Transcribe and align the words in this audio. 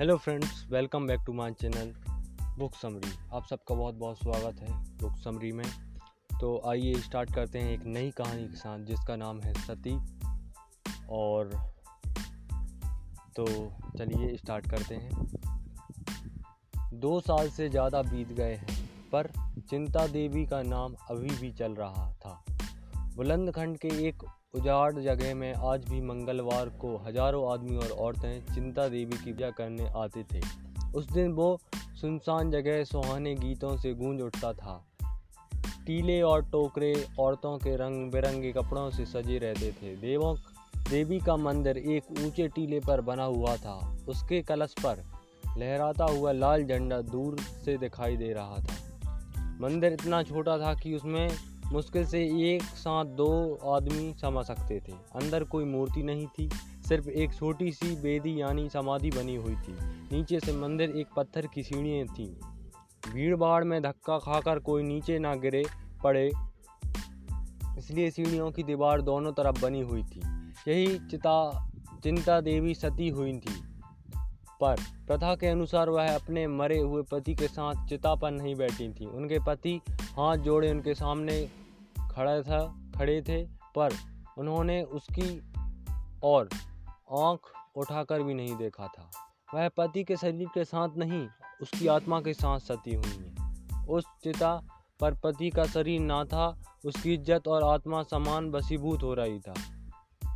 Hello 0.00 0.16
friends 0.16 0.64
welcome 0.70 1.06
back 1.06 1.20
to 1.26 1.32
my 1.32 1.52
channel 1.52 1.92
book 2.58 2.74
summary 2.74 3.10
आप 3.34 3.46
सबका 3.46 3.74
बहुत 3.74 3.94
बहुत 3.94 4.18
स्वागत 4.18 4.60
है 4.60 4.68
बुक 4.98 5.16
समरी 5.16 5.50
में। 5.52 5.64
तो 6.40 6.62
आइए 6.68 6.94
स्टार्ट 6.94 7.34
करते 7.34 7.58
हैं 7.58 7.72
एक 7.72 7.84
नई 7.86 8.10
कहानी 8.10 8.46
के 8.48 8.56
साथ, 8.56 8.78
जिसका 8.78 9.16
नाम 9.16 9.40
है 9.40 9.52
सती। 9.54 9.94
और 11.10 11.50
तो 13.36 13.46
चलिए 13.98 14.36
स्टार्ट 14.36 14.70
करते 14.70 14.94
हैं। 14.94 15.10
दो 16.94 17.20
साल 17.20 17.50
से 17.50 17.68
ज़्यादा 17.68 18.02
बीत 18.02 18.32
गए 18.32 18.54
हैं, 18.54 18.78
पर 19.12 19.30
चिंता 19.70 20.06
देवी 20.06 20.46
का 20.46 20.62
नाम 20.62 20.94
अभी 21.10 21.36
भी 21.36 21.52
चल 21.52 21.74
रहा 21.74 22.10
था। 22.14 22.44
बुलंदखंड 23.16 23.78
के 23.78 23.88
एक 24.08 24.24
उजाड़ 24.54 24.94
जगह 24.94 25.34
में 25.34 25.54
आज 25.54 25.84
भी 25.90 26.00
मंगलवार 26.00 26.68
को 26.68 26.96
हज़ारों 26.96 27.52
आदमी 27.52 27.76
और 27.76 27.90
औरतें 27.90 28.54
चिंता 28.54 28.88
देवी 28.88 29.16
की 29.16 29.32
पूजा 29.32 29.50
करने 29.50 29.88
आते 29.96 30.22
थे। 30.22 30.40
उस 30.94 31.10
दिन 31.12 31.32
वो 31.32 31.60
सुनसान 32.00 32.50
जगह 32.50 32.84
सुहाने 32.84 33.34
गीतों 33.34 33.76
से 33.76 33.94
गूंज 33.94 34.20
उठता 34.20 34.52
था। 34.52 34.86
टीले 35.86 36.22
और 36.22 36.42
टोकरे 36.42 37.06
औरतों 37.20 37.58
के 37.58 37.76
रंग 37.76 38.12
बिरंगे 38.12 38.52
कपड़ों 38.52 38.90
से 38.90 39.06
सजे 39.06 39.38
रहते 39.38 39.72
थे। 39.72 39.96
देवों, 39.96 40.36
देवी 40.90 41.18
का 41.18 41.36
मंदिर 41.36 41.78
एक 41.78 42.10
ऊँचे 42.10 42.48
टीले 42.48 42.80
पर 42.80 43.00
बना 43.00 43.24
हुआ 43.24 43.56
था। 43.56 44.04
उसके 44.08 44.42
कलश 44.42 44.74
पर 44.84 45.04
लहराता 45.58 46.04
हुआ 46.04 46.32
लाल 46.32 46.64
झंडा 46.64 47.00
दूर 47.00 47.36
से 47.64 47.78
दिखाई 47.78 48.16
दे 48.16 48.32
रहा 48.32 48.58
था। 48.58 48.74
मंदिर 49.60 49.92
इतना 49.92 50.22
छोटा 50.22 50.58
था 50.58 50.74
कि 50.74 50.94
उसमें 50.94 51.30
मुश्किल 51.72 52.04
से 52.06 52.22
एक 52.54 52.62
साथ 52.62 53.04
दो 53.04 53.58
आदमी 53.66 54.12
समा 54.20 54.42
सकते 54.42 54.78
थे। 54.88 54.92
अंदर 54.92 55.44
कोई 55.44 55.64
मूर्ति 55.64 56.02
नहीं 56.02 56.26
थी, 56.26 56.48
सिर्फ़ 56.88 57.08
एक 57.08 57.34
छोटी 57.34 57.70
सी 57.72 57.94
बेदी 57.96 58.40
यानी 58.40 58.68
समाधि 58.68 59.10
बनी 59.10 59.36
हुई 59.36 59.54
थी। 59.54 59.76
नीचे 60.12 60.40
से 60.40 60.52
मंदिर 60.52 60.90
एक 60.90 61.06
पत्थर 61.16 61.46
की 61.46 61.62
सीढ़ियाँ 61.62 62.06
थीं। 62.06 62.32
भीड़ 63.12 63.36
भाड़ 63.36 63.64
में 63.64 63.80
धक्का 63.82 64.18
खाकर 64.18 64.58
कोई 64.58 64.82
नीचे 64.82 65.18
ना 65.18 65.34
गिरे 65.34 65.64
पड़े, 66.02 66.30
इसलिए 67.78 68.10
सीढ़ियों 68.10 68.50
की 68.50 68.62
दीवार 68.62 69.02
दोनों 69.02 69.32
तरफ़ 69.32 69.62
बनी 69.62 69.80
हुई 69.80 70.02
थी। 70.02 70.20
यही 70.68 70.98
चिता, 70.98 71.70
चिंता 72.02 72.40
देवी 72.40 72.74
सती 72.74 73.08
हुई 73.08 73.32
थी। 73.32 73.62
पर 74.60 74.76
प्रथा 75.06 75.34
के 75.34 75.46
अनुसार 75.46 75.90
वह 75.90 76.14
अपने 76.14 76.46
मरे 76.46 76.78
हुए 76.78 77.02
पति 77.02 77.34
के 77.34 77.46
साथ 77.46 77.86
चिता 77.86 78.14
पर 78.14 78.30
नहीं 78.30 78.54
बैठी 78.54 78.88
थी। 78.92 79.06
उनके 79.06 79.38
पति 79.38 79.80
हाथ 79.90 80.36
जोड़े 80.36 80.70
उनके 80.70 80.94
सामने 80.94 81.48
खड़ा 82.20 82.42
था, 82.42 82.90
खड़े 82.98 83.22
थे, 83.22 83.44
पर 83.46 83.90
उन्होंने 84.38 84.82
उसकी 84.82 85.40
और 86.24 86.48
आँख 87.18 87.40
उठाकर 87.76 88.22
भी 88.22 88.34
नहीं 88.34 88.56
देखा 88.56 88.86
था। 88.86 89.10
वह 89.54 89.68
पति 89.68 90.04
के 90.04 90.16
शरीर 90.16 90.48
के 90.54 90.64
साथ 90.64 90.88
नहीं, 90.96 91.28
उसकी 91.62 91.86
आत्मा 91.86 92.20
के 92.20 92.34
साथ 92.34 92.58
सती 92.58 92.94
हुई 92.94 93.24
है। 93.24 93.86
उस 93.86 94.04
चिता 94.24 94.62
पर 95.00 95.14
पति 95.14 95.50
का 95.50 95.64
शरीर 95.64 96.00
ना 96.00 96.24
था, 96.24 96.62
उसकी 96.84 97.14
इज़्ज़त 97.14 97.48
और 97.48 97.64
आत्मा 97.64 98.02
समान 98.02 98.50
बसीभूत 98.50 99.02
हो 99.02 99.14
रही 99.14 99.40
था। 99.40 99.54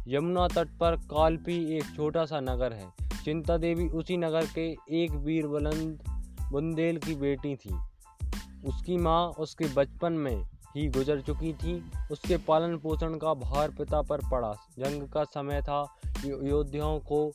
यमुना 0.09 0.49
तट 0.49 0.69
पर 0.69 0.97
कालपी 0.97 1.77
एक 1.77 1.85
छोटा 1.97 2.25
सा 2.25 2.41
नगर 2.41 2.73
है। 2.73 2.93
चिंता 3.25 3.57
देवी 3.57 3.89
उसी 3.89 4.17
नगर 4.17 4.47
के 4.47 4.77
एक 5.03 5.11
वीर 5.11 5.47
बुलंद 5.47 6.03
बुंदेल 6.53 6.99
की 6.99 7.15
बेटी 7.15 7.57
थी। 7.57 7.75
उसकी 8.67 8.97
माँ 8.97 9.29
उसके 9.29 9.65
बचपन 9.65 10.13
में 10.13 10.54
ही 10.77 10.87
गुजर 10.89 11.21
चुकी 11.21 11.53
थी। 11.55 11.75
उसके 12.13 12.37
पालन 12.37 12.77
पोषण 12.79 13.15
का 13.15 13.35
भार 13.35 13.71
पिता 13.71 14.03
पर 14.03 14.21
पड़ा। 14.31 14.53
जंग 14.79 15.09
का 15.09 15.25
समय 15.25 15.63
था 15.63 15.81
योद्धाओं 16.25 16.99
को 17.01 17.31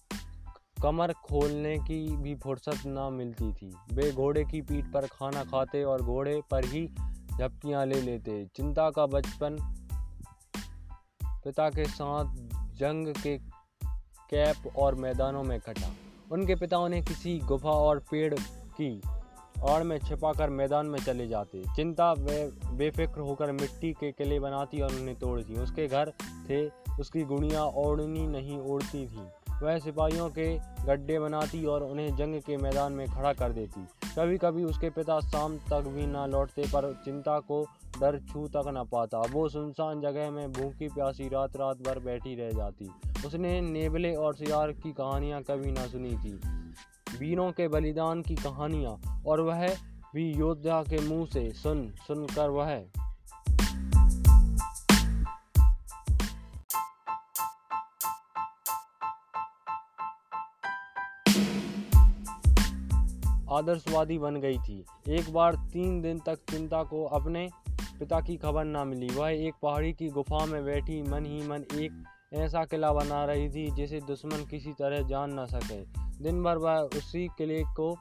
कमर 0.84 1.14
खोलने 1.26 1.78
की 1.78 2.00
भी 2.17 2.36
फुर्सत 2.36 2.86
ना 2.86 3.10
मिलती 3.10 3.52
थी। 3.54 3.73
वे 3.94 4.11
घोड़े 4.11 4.44
की 4.45 4.61
पीठ 4.61 4.86
पर 4.86 5.08
खाना 5.08 5.44
खाते 5.44 5.83
और 5.83 6.02
घोड़े 6.02 6.42
पर 6.52 6.66
ही 6.66 6.86
झपकियाँ 7.32 7.86
ले 7.86 8.02
लेते। 8.02 8.45
चिंता 8.55 8.89
का 8.89 9.05
बचपन 9.05 9.58
पिता 11.23 11.70
के 11.70 11.86
साथ 11.86 12.36
जंग 12.76 13.08
के 13.08 13.38
कैप 14.30 14.76
और 14.78 14.95
मैदानों 14.95 15.44
में 15.44 15.60
कटा 15.60 15.92
उनके 16.32 16.55
पिता 16.55 16.78
उन्हें 16.78 17.04
किसी 17.04 17.38
गुफा 17.39 17.70
और 17.70 17.99
पेड़ 18.11 18.33
की 18.36 18.89
आड़ 19.67 19.83
में 19.83 19.99
छिपाकर 19.99 20.49
मैदान 20.49 20.86
में 20.86 20.99
चले 20.99 21.27
जाते। 21.27 21.64
चिंता 21.75 22.14
वे, 22.14 22.52
बेफिक्र 22.71 23.21
होकर 23.21 23.52
मिट्टी 23.52 23.93
के 23.93 24.11
किले 24.11 24.39
बनाती 24.39 24.81
और 24.81 24.89
उन्हें 24.89 25.15
तोड़ती। 25.15 25.53
उसके 25.53 25.87
घर 25.87 26.14
थे, 26.49 26.67
उसकी 26.99 27.21
गुड़ियाँ 27.21 27.65
ओढ़नी 27.65 28.27
नहीं 28.27 28.59
ओढ़ती 28.59 29.08
थी। 29.08 29.21
वह 29.64 29.80
सिपाहियों 29.80 30.30
के 30.30 30.58
गड्ढे 30.58 31.19
बनाती 31.19 31.65
और 31.65 31.83
उन्हें 31.83 32.15
जंग 32.15 32.42
के 32.42 32.58
मैदान 32.58 32.93
में 32.93 33.08
खड़ा 33.08 33.33
कर 33.33 33.52
देती। 33.52 33.87
कभी 34.17 34.37
कभी 34.37 34.64
उसके 34.64 34.89
पिता 34.89 35.19
शाम 35.19 35.58
तक 35.58 35.81
भी 35.81 36.08
ना 36.08 36.25
लौटते, 36.25 36.61
पर 36.61 37.02
चिंता 37.05 37.39
को 37.39 37.65
डर 38.02 38.19
छू 38.19 38.48
तक 38.48 38.64
न 38.67 38.83
पाता। 38.92 39.21
वो 39.31 39.49
सुनसान 39.49 40.02
जगह 40.02 40.31
में 40.31 40.52
भूखी 40.52 40.87
प्यासी 40.87 41.30
रात 41.30 41.55
रात 41.55 41.77
भर 41.77 41.99
बैठी 41.99 42.36
रह 42.36 42.52
जाती। 42.52 42.92
उसने 43.25 43.61
नेबले 43.61 44.15
और 44.15 44.36
सियार 44.36 44.71
की 44.71 44.92
कहानियाँ 44.92 45.42
कभी 45.42 45.71
ना 45.71 45.87
सुनी 45.87 46.11
थी। 46.11 46.58
वीरों 47.17 47.52
के 47.52 47.67
बलिदान 47.67 48.21
की 48.21 48.36
कहानियाँ, 48.36 49.23
और 49.27 49.42
वह 49.42 49.67
भी 50.15 50.31
योद्धा 50.33 50.81
के 50.83 51.08
मुँह 51.08 51.25
से 51.25 51.49
सुन, 51.53 51.87
सुनकर 52.08 52.49
वह 52.49 52.81
आदर्शवादी 63.52 64.17
बन 64.17 64.36
गई 64.36 64.58
थी। 64.58 64.86
एक 65.09 65.31
बार 65.33 65.55
तीन 65.73 66.02
दिन 66.02 66.19
तक 66.19 66.39
चिंता 66.49 66.83
को 66.83 67.03
अपने 67.05 67.49
पिता 67.99 68.19
की 68.21 68.36
खबर 68.37 68.64
ना 68.64 68.83
मिली। 68.83 69.08
वह 69.08 69.30
एक 69.30 69.53
पहाड़ी 69.61 69.93
की 69.93 70.09
गुफा 70.09 70.45
में 70.45 70.64
बैठी, 70.65 71.02
मन 71.02 71.25
ही 71.25 71.48
मन 71.48 71.65
एक 71.75 72.03
ऐसा 72.33 72.64
किला 72.65 72.92
बना 72.93 73.23
रही 73.25 73.49
थी 73.49 73.69
जिसे 73.71 73.99
दुश्मन 73.99 74.45
किसी 74.45 74.73
तरह 74.73 75.08
जान 75.08 75.33
ना 75.33 75.45
सके। 75.45 76.08
दिन 76.21 76.43
भर 76.43 76.57
वह 76.57 76.75
उसी 76.75 77.27
किले 77.27 77.63
को 77.63 77.97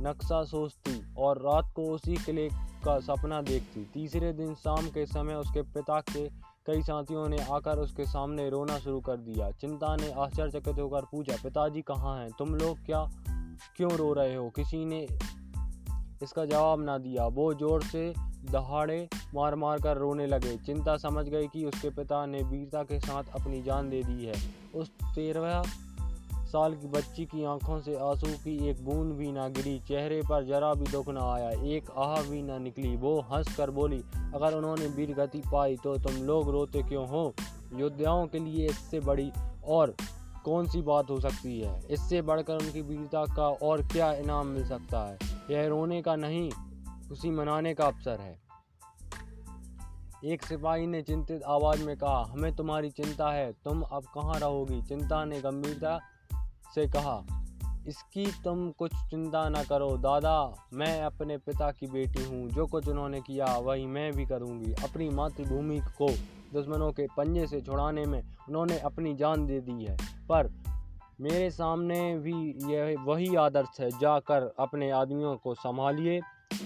नक्शा 0.00 0.44
सोचती 0.44 1.14
और 1.18 1.38
रात 1.38 1.72
को 1.76 1.84
उसी 1.84 2.16
किले 2.16 2.48
का 2.84 3.00
सपना 3.00 3.42
देखती। 3.42 3.84
तीसरे 3.84 4.32
दिन 4.32 4.54
शाम 4.54 4.86
के 4.86 5.06
समय 5.06 5.34
उसके 5.34 5.62
पिता 5.62 6.00
के 6.00 6.28
कई 6.66 6.82
साथियों 6.82 7.28
ने 7.28 7.38
आकर 7.38 7.78
उसके 7.78 8.04
सामने 8.04 8.50
रोना 8.50 8.78
शुरू 8.78 9.00
कर 9.00 9.16
दिया। 9.16 9.50
चिंता 9.50 9.96
ने 9.96 10.12
आश्चर्यचकित 10.12 10.78
होकर 10.78 11.02
पूछा, 11.02 11.36
पिताजी, 11.42 11.82
कहाँ 11.82 12.18
हैं? 12.18 12.30
तुम 12.38 12.54
लोग 12.54 12.78
क्या, 12.78 13.10
क्यों 13.76 13.92
रो 13.92 14.12
रहे 14.12 14.34
हो? 14.34 14.50
किसी 14.50 14.84
ने 14.84 15.06
इसका 16.22 16.44
जवाब 16.44 16.84
ना 16.84 16.98
दिया। 16.98 17.26
वो 17.26 17.54
ज़ोर 17.54 17.82
से 17.82 18.14
दहाड़े 18.50 19.08
मार 19.34 19.54
मार 19.54 19.80
कर 19.80 19.96
रोने 19.96 20.26
लगे। 20.26 20.56
चिंता 20.56 20.96
समझ 20.96 21.28
गई 21.28 21.46
कि 21.46 21.64
उसके 21.64 21.90
पिता 21.90 22.26
ने 22.26 22.42
वीरता 22.42 22.82
के 22.82 23.00
साथ 23.00 23.24
अपनी 23.40 23.62
जान 23.62 23.90
दे 23.90 24.02
दी 24.02 24.24
है। 24.24 24.34
उस 24.74 24.90
तेरहवा 24.90 25.62
साल 26.52 26.74
की 26.74 26.86
बच्ची 26.86 27.24
की 27.24 27.44
आँखों 27.44 27.80
से 27.80 27.94
आँसू 27.96 28.26
की 28.26 28.68
एक 28.68 28.84
बूंद 28.84 29.12
भी 29.12 29.32
ना 29.32 29.48
गिरी, 29.48 29.78
चेहरे 29.78 30.20
पर 30.20 30.44
जरा 30.44 30.74
भी 30.74 30.86
दुख 30.86 31.08
ना 31.08 31.32
आया, 31.32 31.50
एक 31.50 31.90
आह 31.90 32.22
भी 32.22 32.42
ना 32.42 32.58
निकली। 32.58 32.96
वो 32.96 33.20
हंस 33.20 33.56
कर 33.56 33.70
बोली, 33.70 34.02
अगर 34.34 34.54
उन्होंने 34.54 34.86
वीर 34.86 35.14
गति 35.14 35.42
पाई 35.52 35.76
तो 35.76 35.96
तुम 35.98 36.14
लोग 36.14 36.50
रोते 36.50 36.82
क्यों 36.82 37.08
हो? 37.08 37.34
योद्धाओं 37.74 38.26
के 38.26 38.38
लिए 38.38 38.66
इससे 38.66 39.00
बड़ी 39.00 39.32
और 39.64 39.94
कौन 40.44 40.68
सी 40.68 40.82
बात 40.82 41.10
हो 41.10 41.20
सकती 41.20 41.60
है? 41.60 41.82
इससे 41.90 42.22
बढ़कर 42.22 42.54
उनकी 42.54 42.82
वीरता 42.82 43.24
का 43.24 43.48
और 43.48 43.82
क्या 43.82 44.12
इनाम 44.12 44.46
मिल 44.46 44.66
सकता 44.66 45.00
है? 45.00 45.18
यह 45.50 45.66
रोने 45.66 46.02
का 46.02 46.16
नहीं 46.16 46.50
खुशी 47.08 47.30
मनाने 47.30 47.74
का 47.74 47.86
अवसर 47.86 48.20
है। 48.20 48.40
एक 50.24 50.42
सिपाही 50.42 50.86
ने 50.86 51.02
चिंतित 51.02 51.42
आवाज़ 51.42 51.84
में 51.84 51.96
कहा, 51.96 52.24
हमें 52.24 52.56
तुम्हारी 52.56 52.90
चिंता 52.90 53.30
है, 53.30 53.52
तुम 53.52 53.82
अब 53.82 54.02
कहाँ 54.02 54.40
रहोगी? 54.40 54.82
चिंता 54.82 55.24
ने 55.24 55.40
गंभीरता 55.40 56.00
से 56.74 56.86
कहा, 56.88 57.22
इसकी 57.88 58.24
तुम 58.44 58.70
कुछ 58.70 58.92
चिंता 59.10 59.48
न 59.48 59.62
करो, 59.62 59.88
दादा। 59.96 60.54
मैं 60.74 61.00
अपने 61.02 61.36
पिता 61.38 61.70
की 61.70 61.86
बेटी 61.86 62.24
हूँ। 62.24 62.48
जो 62.48 62.66
कुछ 62.66 62.88
उन्होंने 62.88 63.20
किया, 63.20 63.46
वही 63.58 63.86
मैं 63.86 64.12
भी 64.12 64.26
करूँगी। 64.26 64.72
अपनी 64.84 65.08
मातृभूमि 65.08 65.78
को 65.98 66.08
दुश्मनों 66.52 66.90
के 66.92 67.06
पंजे 67.16 67.46
से 67.46 67.60
छुड़ाने 67.60 68.04
में 68.04 68.20
उन्होंने 68.48 68.78
अपनी 68.80 69.14
जान 69.14 69.46
दे 69.46 69.60
दी 69.60 69.84
है। 69.84 69.96
पर 70.28 70.50
मेरे 71.20 71.50
सामने 71.50 72.18
भी 72.18 72.34
यह 72.72 72.94
वही 73.04 73.34
आदर्श 73.36 73.80
है। 73.80 73.90
जाकर 73.90 74.54
अपने 74.58 74.90
आदमियों 74.90 75.36
को 75.36 75.54
संभालिए। 75.54 76.20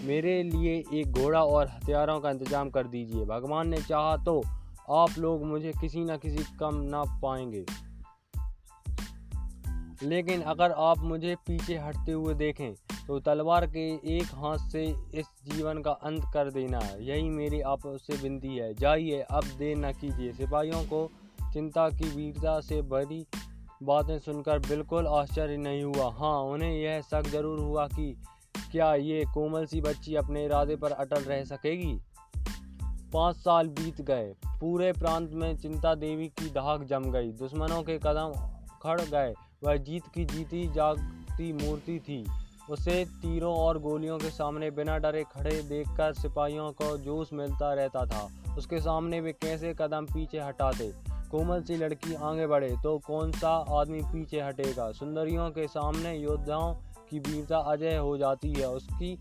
मेरे 0.05 0.43
लिए 0.43 0.77
एक 0.93 1.13
घोड़ा 1.13 1.43
और 1.45 1.69
हथियारों 1.69 2.21
का 2.21 2.31
इंतज़ाम 2.31 2.71
कर 2.71 2.87
दीजिए। 2.87 3.25
भगवान 3.25 3.69
ने 3.69 3.77
चाहा 3.79 4.17
तो 4.17 4.43
आप 4.91 5.19
लोग 5.19 5.45
मुझे 5.45 5.73
किसी 5.81 6.05
न 6.05 6.17
किसी 6.17 6.45
कम 6.59 6.81
ना 6.85 7.03
पाएँगे। 7.23 7.65
लेकिन 10.03 10.43
अगर 10.45 10.73
आप 10.73 10.99
मुझे 11.01 11.35
पीछे 11.47 11.77
हटते 11.77 12.13
हुए 12.13 12.35
देखें 12.35 12.73
तो 13.07 13.19
तलवार 13.21 13.67
के 13.67 13.87
एक 14.17 14.35
हाथ 14.35 14.69
से 14.71 14.85
इस 15.15 15.27
जीवन 15.47 15.81
का 15.83 15.91
अंत 15.91 16.25
कर 16.35 16.51
देना 16.51 16.79
है 16.79 17.07
यही 17.07 17.29
मेरी 17.31 17.61
आपसे 17.63 18.17
विनती 18.17 18.57
है। 18.57 18.73
जाइए, 18.75 19.21
अब 19.21 19.45
देर 19.59 19.77
न 19.77 19.93
कीजिए। 19.93 20.33
सिपाहियों 20.33 20.83
को 20.85 21.09
चिंता 21.53 21.89
की 21.91 22.09
वीरता 22.11 22.59
से 22.61 22.81
भरी 22.83 23.25
बातें 23.83 24.19
सुनकर 24.19 24.59
बिल्कुल 24.59 25.07
आश्चर्य 25.07 25.57
नहीं 25.57 25.83
हुआ। 25.85 26.11
हाँ 26.13 26.39
उन्हें 26.43 26.73
यह 26.73 27.01
शक 27.01 27.29
ज़रूर 27.29 27.61
हुआ 27.61 27.87
कि 27.87 28.13
क्या 28.73 28.95
ये 28.95 29.25
कोमल 29.35 29.67
सी 29.67 29.81
बच्ची 29.81 30.15
अपने 30.15 30.45
इरादे 30.45 30.77
पर 30.77 30.93
अटल 30.93 31.23
रह 31.23 31.45
सकेगी? 31.45 31.99
पाँच 33.13 33.37
साल 33.37 33.69
बीत 33.71 34.01
गए। 34.01 34.33
पूरे 34.61 34.93
प्रांत 34.93 35.31
में 35.33 35.57
चिंता 35.57 35.95
देवी 35.95 36.29
की 36.29 36.49
धाक 36.51 36.83
जम 36.85 37.11
गई। 37.11 37.31
दुश्मनों 37.33 37.83
के 37.83 37.99
कदम 37.99 38.33
खड़ 38.83 39.01
गए। 39.01 39.35
वह 39.63 39.77
जीत 39.77 40.07
की 40.15 40.25
जीती 40.25 40.67
जागती 40.69 41.53
मूर्ति 41.53 41.99
थी। 41.99 42.25
उसे 42.71 43.05
तीरों 43.05 43.55
और 43.57 43.79
गोलियों 43.79 44.19
के 44.19 44.31
सामने 44.31 44.71
बिना 44.71 44.97
डरे 44.99 45.23
खड़े 45.25 45.63
देखकर 45.63 46.13
सिपाहियों 46.13 46.71
को 46.73 46.97
जोश 46.99 47.33
मिलता 47.33 47.73
रहता 47.75 48.05
था। 48.07 48.29
उसके 48.59 48.81
सामने 48.81 49.21
वे 49.21 49.33
कैसे 49.33 49.75
कदम 49.75 50.07
पीछे 50.07 50.41
हटाते? 50.41 50.93
कोमल 51.31 51.63
सी 51.63 51.77
लड़की 51.77 52.15
आगे 52.15 52.47
बढ़े 52.47 52.69
तो 52.83 52.99
कौन 52.99 53.33
सा 53.33 53.51
आदमी 53.81 54.01
पीछे 54.03 54.41
हटेगा? 54.41 54.91
सुंदरियों 54.93 55.51
के 55.51 55.67
सामने 55.67 56.17
योद्धाओं 56.17 56.75
की 57.11 57.19
वीरता 57.19 57.59
अजय 57.73 57.97
हो 57.97 58.17
जाती 58.19 58.53
है। 58.53 58.69
उसकी 58.71 59.13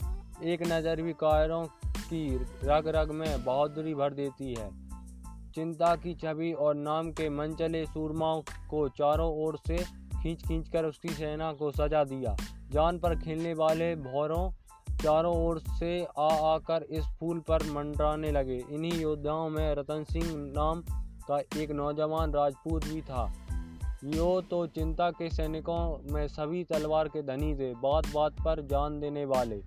एक 0.44 0.64
नज़र 0.68 1.02
भी 1.02 1.14
कायरों 1.14 1.64
की 2.00 2.38
रग 2.64 2.88
रग 2.88 3.12
में 3.12 3.44
बहादुरी 3.44 3.94
भर 3.94 4.14
देती 4.14 4.54
है। 4.54 4.70
चिंता 5.56 5.96
की 5.96 6.14
छवि 6.16 6.52
और 6.52 6.76
नाम 6.76 7.12
के 7.12 7.30
मनचले 7.30 7.86
सूरमाओं 7.86 8.42
को 8.70 8.88
चारों 8.90 9.30
ओर 9.44 9.58
से 9.68 9.78
खींच 10.16 10.48
खींच 10.48 10.70
कर 10.70 10.86
उसकी 10.86 11.10
सेना 11.10 11.52
को 11.54 11.72
सजा 11.72 12.04
दिया। 12.04 12.36
जान 12.72 13.00
पर 13.00 13.16
खेलने 13.20 13.54
वाले 13.54 13.96
भौरों 13.96 14.50
चारों 14.98 15.36
ओर 15.46 15.60
से 15.60 16.08
आ 16.20 16.28
आकर 16.54 16.84
इस 16.90 17.06
फूल 17.20 17.40
पर 17.40 17.64
मंडराने 17.72 18.32
लगे। 18.32 18.58
इन्हीं 18.72 18.94
योद्धाओं 18.94 19.50
में 19.50 19.76
रतन 19.76 20.04
सिंह 20.04 20.26
नाम 20.30 20.82
का 21.28 21.40
एक 21.58 21.72
नौजवान 21.72 22.34
राजपूत 22.34 22.86
भी 22.86 23.02
था। 23.02 23.32
यो 24.06 24.42
तो 24.42 24.66
चिंता 24.68 25.10
के 25.12 25.30
सैनिकों 25.30 26.14
में 26.14 26.28
सभी 26.28 26.64
तलवार 26.64 27.08
के 27.08 27.22
धनी 27.22 27.54
थे 27.56 27.74
बात 27.76 28.08
बात 28.14 28.34
पर 28.46 28.62
जान 28.62 29.00
देने 29.00 29.26
वाले। 29.26 29.62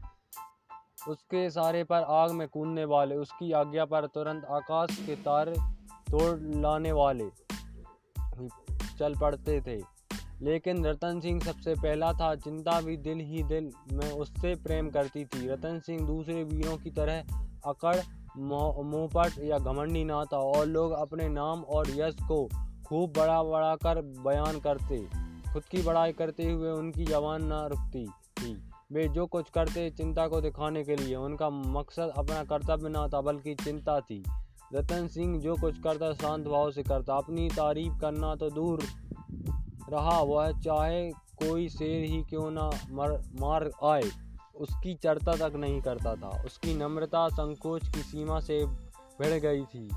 उसके 1.08 1.50
सारे 1.50 1.84
पर 1.84 2.02
आग 2.02 2.30
में 2.30 2.46
कूदने 2.48 2.84
वाले, 2.84 3.16
उसकी 3.16 3.52
आज्ञा 3.52 3.84
पर 3.84 4.06
तुरंत 4.06 4.44
आकाश 4.44 4.96
के 5.06 5.16
तारे 5.16 5.54
तोड़ 6.10 6.38
लाने 6.60 6.92
वाले 6.92 7.28
चल 8.98 9.14
पड़ते 9.14 9.60
थे। 9.60 9.97
लेकिन 10.42 10.84
रतन 10.84 11.20
सिंह 11.20 11.40
सबसे 11.40 11.74
पहला 11.74 12.12
था 12.12 12.34
चिंता 12.34 12.80
भी 12.80 12.96
दिल 12.96 13.18
ही 13.20 13.42
दिल, 13.42 13.70
में 13.92 14.10
उससे 14.10 14.54
प्रेम 14.54 14.90
करती 14.90 15.24
थी। 15.24 15.48
रतन 15.48 15.78
सिंह 15.78 16.06
दूसरे 16.06 16.44
वीरों 16.44 16.76
की 16.76 16.90
तरह 16.90 17.24
अकड़ 17.66 17.96
मुंहपट 18.36 19.42
या 19.44 19.58
घमंडी 19.58 20.04
ना 20.04 20.24
था 20.24 20.38
और 20.38 20.66
लोग 20.66 20.92
अपने 20.92 21.28
नाम 21.28 21.62
और 21.62 21.90
यश 21.90 22.16
को 22.22 22.48
खूब 22.86 23.12
बड़ा 23.16 23.42
बड़ा 23.42 23.74
कर 23.76 24.00
बयान 24.00 24.60
करते। 24.60 24.98
खुद 25.52 25.64
की 25.64 25.82
बड़ाई 25.82 26.12
करते 26.12 26.50
हुए 26.50 26.70
उनकी 26.70 27.04
जवान 27.04 27.44
ना 27.44 27.66
रुकती 27.66 28.06
थी। 28.06 28.52
वे 28.92 29.08
जो 29.08 29.26
कुछ 29.26 29.50
करते, 29.50 29.90
चिंता 29.90 30.26
को 30.28 30.40
दिखाने 30.40 30.84
के 30.84 30.96
लिए। 30.96 31.14
उनका 31.16 31.50
मकसद 31.50 32.12
अपना 32.16 32.44
कर्तव्य 32.44 32.88
ना 32.88 33.06
था, 33.08 33.20
बल्कि 33.20 33.54
चिंता 33.54 34.00
थी। 34.00 34.24
रतन 34.74 35.08
सिंह 35.08 35.38
जो 35.40 35.54
कुछ 35.54 35.78
करता, 35.78 36.12
शांत 36.12 36.46
भाव 36.46 36.70
से 36.70 36.82
करता। 36.82 37.16
अपनी 37.16 37.48
तारीफ़ 37.48 38.00
करना 38.00 38.34
तो 38.34 38.50
दूर 38.50 38.82
रहा 39.92 40.20
वह 40.22 40.52
चाहे 40.52 41.10
कोई 41.10 41.68
शेर 41.68 42.10
ही 42.10 42.22
क्यों 42.22 42.50
ना 42.50 42.66
मर, 42.66 43.22
मार 43.40 43.70
आए। 43.84 44.02
उसकी 44.56 44.94
चर्चा 44.94 45.48
तक 45.48 45.56
नहीं 45.56 45.80
करता 45.80 46.14
था। 46.14 46.42
उसकी 46.42 46.74
नम्रता, 46.74 47.28
संकोच 47.28 47.88
की 47.88 48.00
सीमा 48.00 48.40
से 48.40 48.66
बढ़ 49.20 49.26
गई 49.26 49.62
थी। 49.62 49.88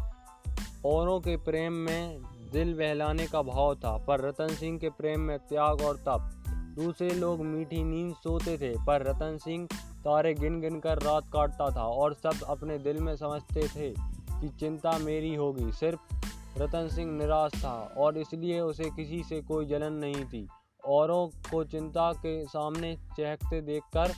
औरों 0.86 1.20
के 1.20 1.38
प्रेम 1.38 1.74
में 1.74 2.22
दिल 2.54 2.74
बहलाने 2.74 3.28
का 3.28 3.42
भाव 3.42 3.76
था, 3.76 3.98
पर 3.98 4.22
रतन 4.22 4.48
सिंह 4.48 4.80
के 4.80 4.90
प्रेम 4.90 5.20
में 5.20 5.40
त्याग 5.40 5.82
और 5.82 5.96
तप। 5.98 6.38
दूसरे 6.50 7.10
लोग 7.10 7.40
मीठी 7.40 7.84
नींद 7.84 8.16
सोते 8.16 8.58
थे, 8.58 8.86
पर 8.86 9.04
रतन 9.04 9.38
सिंह 9.38 9.68
तारे 9.76 10.34
गिन 10.34 10.62
गिन 10.62 10.80
कर 10.80 11.02
रात 11.02 11.24
काटता 11.34 11.76
था 11.76 11.84
और 11.84 12.14
सब 12.14 12.44
अपने 12.48 12.78
दिल 12.78 13.00
में 13.00 13.16
समझते 13.16 13.68
थे 13.68 13.90
कि 14.42 14.50
चिंता 14.50 14.98
मेरी 14.98 15.36
होगी। 15.36 15.72
सिर्फ़ 15.72 16.21
रतन 16.58 16.88
सिंह 16.88 17.12
निराश 17.12 17.52
था 17.64 17.94
और 17.98 18.18
इसलिए 18.18 18.60
उसे 18.60 18.84
किसी 18.84 19.24
से 19.24 19.42
कोई 19.42 19.66
जलन 19.66 19.94
नहीं 19.94 20.26
थी। 20.26 20.48
औरों 20.86 21.28
को 21.28 21.64
चिंता 21.64 22.14
के 22.14 22.46
सामने 22.46 22.98
चहकते 23.18 23.62
देखकर 23.62 24.12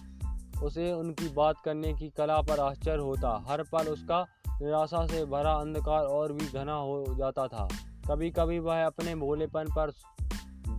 उसे 0.64 0.94
उनकी 0.94 1.30
बात 1.30 1.56
करने 1.66 1.94
की 1.94 2.10
कला 2.10 2.42
पर 2.42 2.60
आश्चर्य 2.60 3.02
होता। 3.02 3.46
हर 3.48 3.64
पल 3.64 3.88
उसका 3.88 4.28
निराशा 4.62 5.08
से 5.08 5.26
भरा 5.26 5.54
अंधकार 5.54 6.04
और 6.04 6.34
भी 6.34 6.46
घना 6.46 6.74
हो 6.74 7.06
जाता 7.10 7.48
था। 7.48 7.68
कभी 8.10 8.32
कभी 8.32 8.60
वह 8.60 8.86
अपने 8.86 9.16
भोलेपन 9.16 9.66
पर 9.78 9.92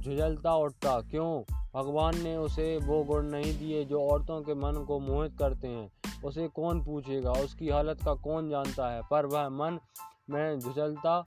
झुझलता 0.01 0.55
उठता। 0.55 1.01
क्यों? 1.01 1.53
भगवान 1.75 2.23
ने 2.23 2.37
उसे 2.37 2.79
वो 2.83 3.05
गुण 3.05 3.23
नहीं 3.23 3.59
दिए 3.59 3.85
जो 3.85 4.03
औरतों 4.03 4.43
के 4.43 4.55
मन 4.55 4.85
को 4.85 5.01
मोहित 5.01 5.33
करते 5.39 5.69
हैं। 5.69 5.93
उसे 6.25 6.49
कौन 6.49 6.85
पूछेगा? 6.85 7.33
उसकी 7.33 7.69
हालत 7.69 8.05
का 8.05 8.15
कौन 8.15 8.51
जानता 8.51 8.91
है? 8.91 9.03
पर 9.11 9.27
वह 9.27 9.49
मन 9.49 9.79
में 10.31 10.59
झुझलता 10.59 11.25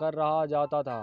कर 0.00 0.14
रहा 0.14 0.44
जाता 0.46 0.82
था। 0.82 1.00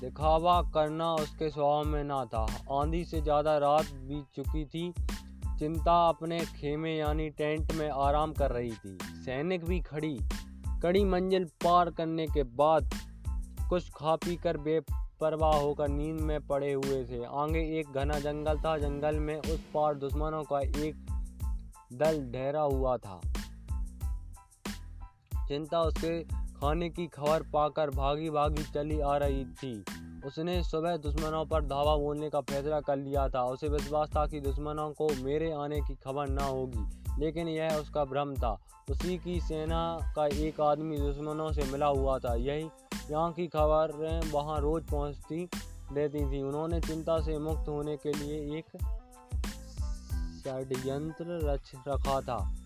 दिखावा 0.00 0.60
करना 0.74 1.12
उसके 1.14 1.48
स्वभाव 1.50 1.84
में 1.84 2.02
ना 2.04 2.24
था। 2.24 2.44
आंधी 2.72 3.04
से 3.04 3.20
ज़्यादा 3.20 3.56
रात 3.58 3.92
बीत 4.02 4.24
चुकी 4.36 4.64
थी। 4.64 4.92
चिंता 5.58 5.94
अपने 6.08 6.38
खेमे 6.50 6.94
यानी 6.96 7.28
टेंट 7.30 7.72
में 7.72 7.88
आराम 7.90 8.32
कर 8.32 8.50
रही 8.50 8.72
थी। 8.74 8.98
सैनिक 9.24 9.64
भी 9.64 9.80
खड़ी। 9.80 10.16
कड़ी 10.82 11.04
मंजिल 11.04 11.44
पार 11.64 11.90
करने 11.90 12.26
के 12.26 12.42
बाद 12.42 12.90
कुछ 13.68 13.90
खा 13.90 14.16
पी 14.16 14.36
कर 14.36 14.56
बेपरवाह 14.58 15.56
होकर 15.56 15.88
नींद 15.88 16.20
में 16.20 16.46
पड़े 16.46 16.72
हुए 16.72 17.04
थे। 17.04 17.24
आगे 17.24 17.60
एक 17.78 17.92
घना 17.94 18.18
जंगल 18.20 18.58
था। 18.58 18.76
जंगल 18.78 19.18
में 19.20 19.36
उस 19.36 19.60
पार 19.74 19.94
दुश्मनों 19.94 20.42
का 20.42 20.60
एक 20.60 21.06
दल 21.92 22.20
ठहरा 22.32 22.62
हुआ 22.62 22.96
था। 22.96 23.20
चिंता 25.48 25.80
उसके 25.82 26.43
खाने 26.64 26.88
की 26.90 27.06
खबर 27.06 27.42
पाकर 27.42 27.90
भागी 27.90 28.28
भागी 28.30 28.62
चली 28.64 29.00
आ 29.00 29.16
रही 29.16 29.44
थी। 29.44 29.72
उसने 30.26 30.62
सुबह 30.64 30.96
दुश्मनों 30.96 31.44
पर 31.46 31.64
धावा 31.64 31.96
बोलने 31.96 32.30
का 32.30 32.40
फैसला 32.40 32.80
कर 32.80 32.96
लिया 32.96 33.28
था। 33.28 33.42
उसे 33.44 33.68
विश्वास 33.68 34.08
था 34.08 34.26
कि 34.26 34.40
दुश्मनों 34.40 34.88
को 34.92 35.08
मेरे 35.24 35.52
आने 35.52 35.80
की 35.80 35.94
खबर 35.94 36.28
ना 36.28 36.44
होगी, 36.44 36.84
लेकिन 37.20 37.48
यह 37.48 37.76
उसका 37.76 38.04
भ्रम 38.04 38.34
था। 38.34 38.56
उसी 38.90 39.18
की 39.18 39.40
सेना 39.40 40.12
का 40.16 40.26
एक 40.26 40.60
आदमी 40.60 40.98
दुश्मनों 40.98 41.52
से 41.52 41.70
मिला 41.72 41.86
हुआ 41.86 42.18
था। 42.18 42.34
यही 42.34 42.64
यहाँ 43.10 43.32
की 43.32 43.46
खबरें 43.46 44.30
वहाँ 44.30 44.60
रोज 44.60 44.84
पहुँचती 44.84 45.48
रहती 45.92 46.24
थी। 46.32 46.42
उन्होंने 46.42 46.80
चिंता 46.80 47.20
से 47.20 47.38
मुक्त 47.38 47.68
होने 47.68 47.96
के 47.96 48.12
लिए 48.12 48.58
एक 48.58 48.76
षड्यंत्र 50.40 51.40
रच 51.44 51.72
रखा 51.88 52.20
था। 52.20 52.63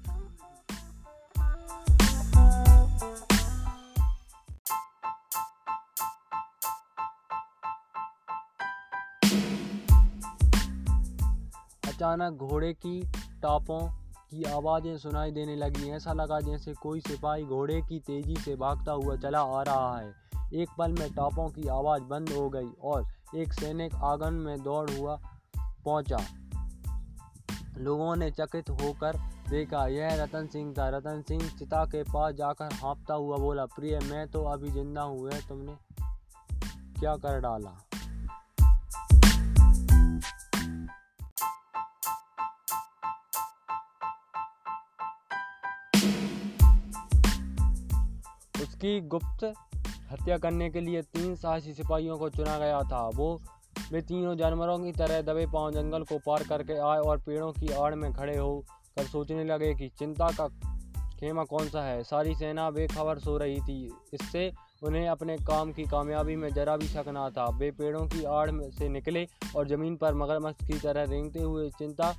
अचानक 11.99 12.33
घोड़े 12.33 12.73
की 12.75 13.01
टापों 13.43 13.81
की 14.31 14.43
आवाज़ें 14.45 14.97
सुनाई 14.99 15.31
देने 15.31 15.57
लगी। 15.57 15.91
ऐसा 15.91 16.13
लगा 16.13 16.41
जैसे 16.41 16.75
कोई 16.75 17.01
सिपाही 17.01 17.45
घोड़े 17.45 17.81
की 17.83 17.99
तेज़ी 18.01 18.37
से 18.37 18.55
भागता 18.57 18.93
हुआ 18.93 19.17
चला 19.17 19.41
आ 19.41 19.63
रहा 19.63 19.99
है। 19.99 20.15
एक 20.55 20.69
पल 20.79 20.93
में 20.93 21.11
टापों 21.15 21.49
की 21.49 21.67
आवाज़ 21.69 22.03
बंद 22.03 22.31
हो 22.31 22.49
गई 22.51 22.71
और 22.83 23.07
एक 23.37 23.53
सैनिक 23.53 23.95
आँगन 23.95 24.35
में 24.35 24.63
दौड़ 24.63 24.91
हुआ 24.91 25.17
पहुँचा। 25.85 26.19
लोगों 27.79 28.17
ने 28.17 28.31
चकित 28.31 28.71
होकर 28.71 29.19
देखा, 29.51 29.87
यह 29.87 30.23
रतन 30.23 30.47
सिंह 30.47 30.73
था। 30.79 30.89
रतन 30.89 31.23
सिंह 31.29 31.49
चिता 31.59 31.85
के 31.85 32.03
पास 32.03 32.35
जाकर 32.35 32.75
हाँपता 32.75 33.15
हुआ 33.15 33.37
बोला, 33.37 33.67
प्रिय, 33.67 33.99
मैं 33.99 34.27
तो 34.29 34.45
अभी 34.45 34.71
ज़िंदा 34.71 35.03
हूँ। 35.03 35.31
तुमने 35.49 35.77
क्या 37.01 37.17
कर 37.17 37.41
डाला? 37.41 37.88
उसकी 48.79 49.01
गुप्त 49.03 49.43
हत्या 50.11 50.37
करने 50.39 50.69
के 50.71 50.81
लिए 50.81 51.01
तीन 51.15 51.35
साहसी 51.37 51.73
सिपाहियों 51.75 52.17
को 52.19 52.29
चुना 52.31 52.59
गया 52.59 52.81
था। 52.83 53.01
वो 53.15 53.41
वे 53.93 54.01
तीनों 54.01 54.37
जानवरों 54.37 54.79
की 54.79 54.93
तरह 54.93 55.23
दबे 55.23 55.47
पाँव 55.47 55.71
जंगल 55.71 56.03
को 56.03 56.19
पार 56.19 56.43
करके 56.43 56.73
आए 56.73 56.99
और 57.01 57.19
पेड़ों 57.19 57.51
की 57.53 57.73
आड़ 57.75 57.95
में 57.95 58.13
खड़े 58.13 58.37
हो 58.39 58.65
कर 58.97 59.05
सोचने 59.05 59.45
लगे 59.45 59.75
कि 59.75 59.89
चिंता 59.89 60.29
का 60.41 60.47
खेमा 61.19 61.45
कौन 61.45 61.69
सा 61.69 61.83
है? 61.83 62.03
सारी 62.05 62.35
सेना 62.35 62.71
बेखबर 62.71 63.19
सो 63.19 63.37
रही 63.39 63.61
थी। 63.61 63.81
इससे 64.15 64.51
उन्हें 64.83 65.09
अपने 65.09 65.37
काम 65.37 65.73
की 65.73 65.85
कामयाबी 65.85 66.37
में 66.37 66.49
जरा 66.51 66.77
भी 66.77 66.87
शक 66.87 67.09
ना 67.09 67.29
था। 67.31 67.49
वे 67.59 67.71
पेड़ों 67.71 68.07
की 68.07 68.25
आड़ 68.25 68.51
से 68.71 68.89
निकले 68.89 69.27
और 69.57 69.69
ज़मीन 69.69 69.97
पर 69.97 70.15
मगरमच्छ 70.15 70.65
की 70.67 70.79
तरह 70.79 71.11
रेंगते 71.11 71.43
हुए 71.43 71.69
चिंता 71.71 72.15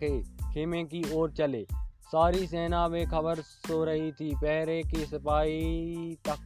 के 0.00 0.22
खेमे 0.22 0.84
की 0.84 1.02
ओर 1.14 1.30
चले। 1.32 1.66
सारी 2.12 2.46
सेना 2.46 2.88
में 2.88 3.06
खबर 3.06 3.34
सो 3.36 3.84
रही 3.84 4.12
थी। 4.12 4.34
पहरे 4.34 4.82
की 4.82 5.06
सिपाही 5.06 6.18
तक 6.24 6.38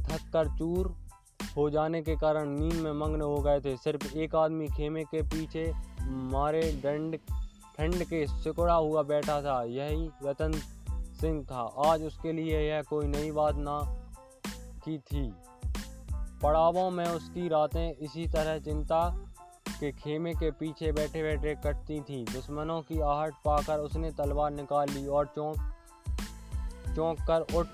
थक 0.00 0.32
कर 0.32 0.58
चूर 0.58 0.96
हो 1.56 1.70
जाने 1.70 2.02
के 2.02 2.16
कारण 2.16 2.48
नींद 2.48 2.74
में 2.74 2.92
मग्न 2.92 3.20
हो 3.20 3.36
गए 3.36 3.60
थे। 3.60 3.76
सिर्फ़ 3.76 4.16
एक 4.16 4.34
आदमी 4.34 4.68
खेमे 4.68 5.04
के 5.04 5.22
पीछे 5.22 5.72
मारे 6.02 6.80
डंड, 6.84 7.16
ठंड 7.78 8.04
के 8.04 8.26
सिकुड़ा 8.26 8.74
हुआ 8.74 9.02
बैठा 9.02 9.42
था। 9.42 9.64
यही 9.64 10.10
रतन 10.24 10.52
सिंह 10.90 11.44
था। 11.44 11.74
आज 11.86 12.02
उसके 12.02 12.32
लिए 12.32 12.70
यह 12.70 12.82
कोई 12.82 13.06
नई 13.06 13.30
बात 13.30 13.54
ना 13.56 13.80
की 14.84 14.98
थी। 14.98 15.32
पड़ावों 16.42 16.90
में 16.90 17.06
उसकी 17.06 17.48
रातें 17.48 17.92
इसी 17.92 18.26
तरह 18.26 18.58
चिंता 18.58 19.31
के 19.82 19.90
खेमे 19.92 20.32
के 20.32 20.50
पीछे 20.50 20.92
बैठे 20.92 21.22
बैठे 21.22 21.54
कटती 21.54 22.00
थी। 22.00 22.24
दुश्मनों 22.24 22.80
की 22.82 23.00
आहट 23.00 23.32
पाकर 23.44 23.78
उसने 23.78 24.10
तलवार 24.10 24.50
निकाल 24.50 24.88
ली 24.90 25.06
और 25.06 25.26
चौंक 25.26 25.56
चौंक 26.96 27.18
कर 27.20 27.40
उठ 27.56 27.66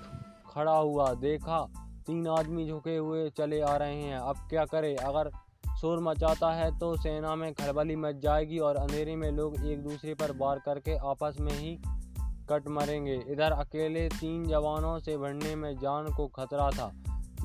खड़ा 0.49 0.77
हुआ। 0.77 1.13
देखा, 1.13 1.59
तीन 2.07 2.27
आदमी 2.27 2.67
झुके 2.67 2.95
हुए 2.97 3.29
चले 3.29 3.61
आ 3.61 3.75
रहे 3.75 4.01
हैं। 4.01 4.17
अब 4.17 4.35
क्या 4.49 4.65
करे? 4.65 4.95
अगर 4.95 5.29
शोर 5.77 5.99
मचाता 5.99 6.51
है 6.51 6.77
तो 6.79 6.95
सेना 6.97 7.35
में 7.35 7.53
खलबली 7.53 7.95
मच 7.95 8.15
जाएगी 8.15 8.57
और 8.59 8.75
अंधेरे 8.75 9.15
में 9.15 9.31
लोग 9.31 9.65
एक 9.65 9.83
दूसरे 9.83 10.13
पर 10.13 10.31
वार 10.37 10.59
करके 10.59 10.97
आपस 11.09 11.37
में 11.39 11.53
ही 11.53 11.77
कट 12.49 12.67
मरेंगे। 12.67 13.15
इधर 13.27 13.51
अकेले 13.51 14.07
तीन 14.09 14.47
जवानों 14.47 14.97
से 14.99 15.17
बढ़ने 15.17 15.55
में 15.55 15.75
जान 15.75 16.13
को 16.13 16.27
खतरा 16.27 16.69
था। 16.69 16.91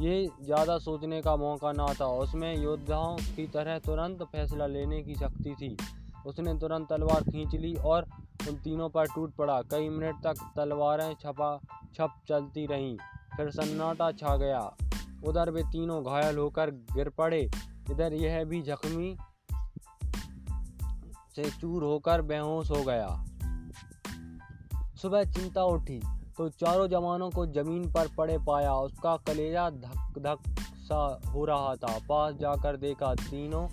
ये 0.01 0.29
ज़्यादा 0.43 0.79
सोचने 0.79 1.23
का 1.23 1.37
मौका 1.37 1.73
ना 1.73 1.87
था। 2.01 2.07
उसमें 2.07 2.57
योद्धाओं 2.57 3.17
की 3.17 3.47
तरह 3.47 3.79
तुरंत 3.79 4.23
फैसला 4.23 4.67
लेने 4.67 5.03
की 5.03 5.15
शक्ति 5.15 5.55
थी। 5.55 5.77
उसने 6.27 6.59
तुरंत 6.59 6.89
तलवार 6.89 7.23
खींच 7.23 7.55
ली 7.55 7.75
और 7.75 8.07
उन 8.49 8.57
तीनों 8.57 8.89
पर 8.89 9.07
टूट 9.07 9.35
पड़ा। 9.35 9.63
कई 9.63 9.89
मिनट 9.89 10.15
तक 10.15 10.53
तलवारें 10.57 11.15
छपा, 11.15 11.61
छप 11.95 12.15
चलती 12.29 12.67
रहीं। 12.67 12.97
फिर 13.37 13.51
सन्नाटा 13.51 14.13
छा 14.13 14.37
गया। 14.37 14.77
उधर 15.25 15.51
वे 15.51 15.63
तीनों 15.63 16.05
घायल 16.05 16.39
होकर 16.39 16.71
गिर 16.71 17.09
पड़े। 17.09 17.51
इधर 17.91 18.13
यह 18.13 18.45
भी 18.45 18.63
जख्मी 18.63 19.17
से 21.37 21.51
चूर 21.51 21.85
होकर 21.85 22.23
बेहोश 22.23 22.71
हो 22.71 22.83
गया। 22.83 23.25
सुबह 25.03 25.25
चिंता 25.25 25.65
उठी। 25.65 26.01
तो 26.39 26.49
चारों 26.49 26.87
जवानों 26.89 27.31
को 27.31 27.47
ज़मीन 27.47 27.93
पर 27.93 28.09
पड़े 28.19 28.39
पाया। 28.39 28.75
उसका 28.75 29.17
कलेजा 29.17 29.71
धक 29.71 30.19
धक 30.19 30.39
सा 30.59 31.21
हो 31.27 31.45
रहा 31.45 31.75
था। 31.75 31.99
पास 32.09 32.35
जाकर 32.35 32.77
देखा, 32.77 33.15
तीनों 33.15 33.69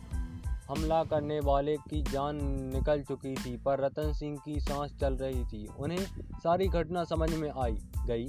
हमला 0.69 1.03
करने 1.03 1.39
वाले 1.39 1.75
की 1.77 2.01
जान 2.01 2.39
निकल 2.73 3.01
चुकी 3.01 3.35
थी, 3.35 3.57
पर 3.57 3.79
रतन 3.79 4.13
सिंह 4.13 4.37
की 4.45 4.59
सांस 4.59 4.95
चल 5.01 5.13
रही 5.13 5.45
थी। 5.45 5.67
उन्हें 5.79 6.05
सारी 6.33 6.67
घटना 6.67 7.03
समझ 7.03 7.33
में 7.33 7.49
आई 7.49 7.77
गई। 8.07 8.27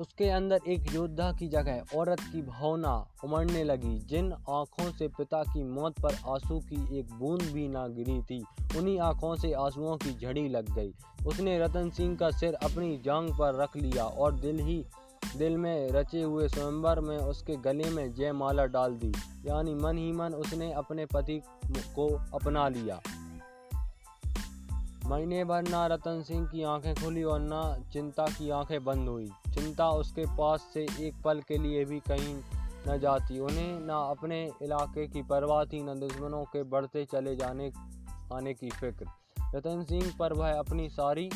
उसके 0.00 0.28
अंदर 0.30 0.60
एक 0.68 0.92
योद्धा 0.94 1.32
की 1.32 1.48
जगह, 1.48 1.82
औरत 1.96 2.20
की 2.20 2.42
भावना 2.42 2.92
उमड़ने 3.24 3.64
लगी। 3.64 3.98
जिन 3.98 4.32
आँखों 4.32 4.90
से 4.92 5.08
पिता 5.08 5.42
की 5.42 5.62
मौत 5.64 6.00
पर 6.00 6.14
आँसू 6.28 6.58
की 6.60 6.98
एक 6.98 7.12
बूंद 7.12 7.42
भी 7.42 7.68
ना 7.68 7.86
गिरी 7.88 8.22
थी, 8.22 8.44
उन्हीं 8.78 8.98
आँखों 9.00 9.34
से 9.36 9.52
आंसुओं 9.52 9.96
की 9.96 10.14
झड़ी 10.18 10.48
लग 10.48 10.74
गई। 10.74 10.94
उसने 11.26 11.58
रतन 11.58 11.90
सिंह 11.90 12.16
का 12.16 12.30
सिर 12.30 12.54
अपनी 12.54 12.96
जांग 13.04 13.30
पर 13.30 13.54
रख 13.54 13.76
लिया 13.76 14.04
और 14.04 14.40
दिल 14.40 14.58
ही 14.58 14.84
दिल 15.36 15.56
में 15.56 15.88
रचे 15.88 16.22
हुए 16.22 16.48
स्वयंवर 16.48 17.00
में 17.00 17.16
उसके 17.18 17.56
गले 17.56 17.90
में 17.90 18.12
जयमाला 18.14 18.64
डाल 18.66 18.94
दी। 18.94 19.12
यानी 19.46 19.74
मन 19.74 19.98
ही 19.98 20.12
मन 20.12 20.34
उसने 20.34 20.72
अपने 20.72 21.06
पति 21.06 21.42
को 21.94 22.06
अपना 22.34 22.68
लिया। 22.68 23.00
महीने 25.10 25.44
भर 25.44 25.68
ना 25.68 25.86
रतन 25.86 26.22
सिंह 26.22 26.46
की 26.46 26.62
आँखें 26.62 26.94
खुली 26.94 27.22
और 27.22 27.40
ना 27.40 27.78
चिंता 27.92 28.26
की 28.26 28.50
आँखें 28.50 28.84
बंद 28.84 29.08
हुई। 29.08 29.26
चिंता 29.26 29.90
उसके 29.90 30.24
पास 30.26 30.70
से 30.74 30.86
एक 31.00 31.22
पल 31.24 31.40
के 31.40 31.58
लिए 31.58 31.84
भी 31.84 32.00
कहीं 32.00 32.42
न 32.88 32.98
जाती। 32.98 33.38
उन्हें 33.38 33.80
न 33.80 33.88
अपने 33.88 34.50
इलाके 34.62 35.06
की 35.06 35.22
परवाह 35.22 35.64
थी, 35.64 35.82
न 35.82 36.00
दुश्मनों 36.00 36.44
के 36.44 36.62
बढ़ते 36.62 37.04
चले 37.04 37.36
जाने, 37.36 37.72
आने 38.32 38.54
की 38.54 38.70
फ़िक्र। 38.70 39.06
रतन 39.54 39.84
सिंह 39.84 40.14
पर 40.18 40.32
वह 40.32 40.58
अपनी 40.58 40.88
सारी 40.88 41.30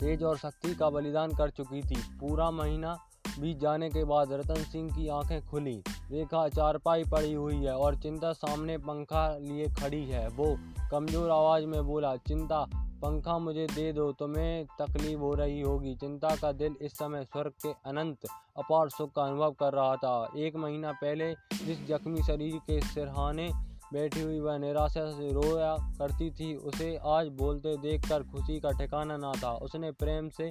तेज 0.00 0.22
और 0.22 0.38
शक्ति 0.38 0.74
का 0.74 0.90
बलिदान 0.90 1.30
कर 1.30 1.50
चुकी 1.50 1.82
थी। 1.82 1.96
पूरा 2.20 2.50
महीना 2.50 2.98
बीत 3.40 3.58
जाने 3.58 3.90
के 3.90 4.04
बाद 4.04 4.32
रतन 4.32 4.62
सिंह 4.62 4.90
की 4.90 5.08
आँखें 5.08 5.46
खुली। 5.46 5.82
देखा, 6.12 6.48
चारपाई 6.48 7.04
पड़ी 7.04 7.32
हुई 7.32 7.56
है 7.56 7.74
और 7.74 7.96
चिंता 7.96 8.32
सामने 8.34 8.76
पंखा 8.78 9.26
लिए 9.38 9.68
खड़ी 9.74 10.04
है। 10.04 10.28
वो 10.28 10.56
कमज़ोर 10.90 11.30
आवाज़ 11.30 11.66
में 11.66 11.84
बोला, 11.86 12.14
चिंता, 12.18 12.64
पंखा 13.02 13.38
मुझे 13.38 13.66
दे 13.66 13.92
दो, 13.92 14.10
तुम्हें 14.12 14.66
तकलीफ़ 14.80 15.18
हो 15.18 15.32
रही 15.34 15.60
होगी। 15.60 15.94
चिंता 15.94 16.34
का 16.36 16.52
दिल 16.52 16.76
इस 16.82 16.92
समय 16.92 17.24
स्वर्ग 17.24 17.52
के 17.62 17.72
अनंत 17.90 18.26
अपार 18.58 18.88
सुख 18.88 19.12
का 19.12 19.22
अनुभव 19.22 19.52
कर 19.60 19.72
रहा 19.72 19.96
था। 19.96 20.28
एक 20.38 20.56
महीना 20.56 20.92
पहले 20.92 21.32
जिस 21.56 21.86
जख्मी 21.88 22.22
शरीर 22.22 22.58
के 22.66 22.80
सिरहाने 22.82 23.50
बैठी 23.92 24.20
हुई 24.20 24.38
वह 24.40 24.58
निराशा 24.58 25.10
से 25.10 25.32
रोया 25.32 25.74
करती 25.98 26.30
थी, 26.30 26.54
उसे 26.56 26.96
आज 27.06 27.28
बोलते 27.40 27.76
देखकर 27.78 28.22
खुशी 28.24 28.60
का 28.60 28.70
ठिकाना 28.70 29.16
ना 29.16 29.32
था। 29.32 29.52
उसने 29.62 29.90
प्रेम 29.94 30.28
से 30.28 30.50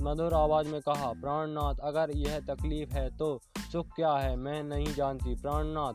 मधुर 0.00 0.34
आवाज़ 0.34 0.68
में 0.68 0.80
कहा, 0.80 1.12
प्राणनाथ, 1.12 1.74
अगर 1.82 2.10
यह 2.16 2.38
तकलीफ़ 2.48 2.94
है 2.94 3.08
तो 3.16 3.38
सुख 3.72 3.86
क्या 3.86 4.12
है? 4.12 4.36
मैं 4.36 4.62
नहीं 4.62 4.94
जानती। 4.94 5.34
प्राणनाथ, 5.34 5.94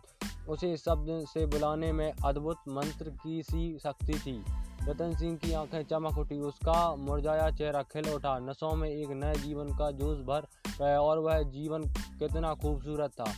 उसे 0.50 0.78
शब्द 0.78 1.26
से 1.28 1.46
बुलाने 1.46 1.92
में 1.92 2.14
अद्भुत 2.26 2.58
मंत्र 2.70 3.10
की 3.24 3.44
सी 3.44 3.80
शक्ति 3.80 4.14
थी। 4.14 4.46
रतन 4.88 5.16
सिंह 5.16 5.38
की 5.38 5.54
आँखें 5.54 5.84
चमक 5.84 6.18
उठी। 6.18 6.40
उसका 6.40 6.96
मुरझाया 6.96 7.52
चेहरा 7.52 7.82
खिल 7.82 8.14
उठा। 8.14 8.40
नसों 8.40 8.76
में 8.76 8.90
एक 8.90 9.10
नए 9.10 9.34
जीवन 9.34 9.68
का 9.68 9.92
जोश 9.92 10.18
भर 10.20 10.48
गया 10.80 11.02
और 11.02 11.20
वह 11.20 11.42
जीवन 11.42 11.84
कितना 12.20 12.54
खूबसूरत 12.54 13.12
था। 13.12 13.34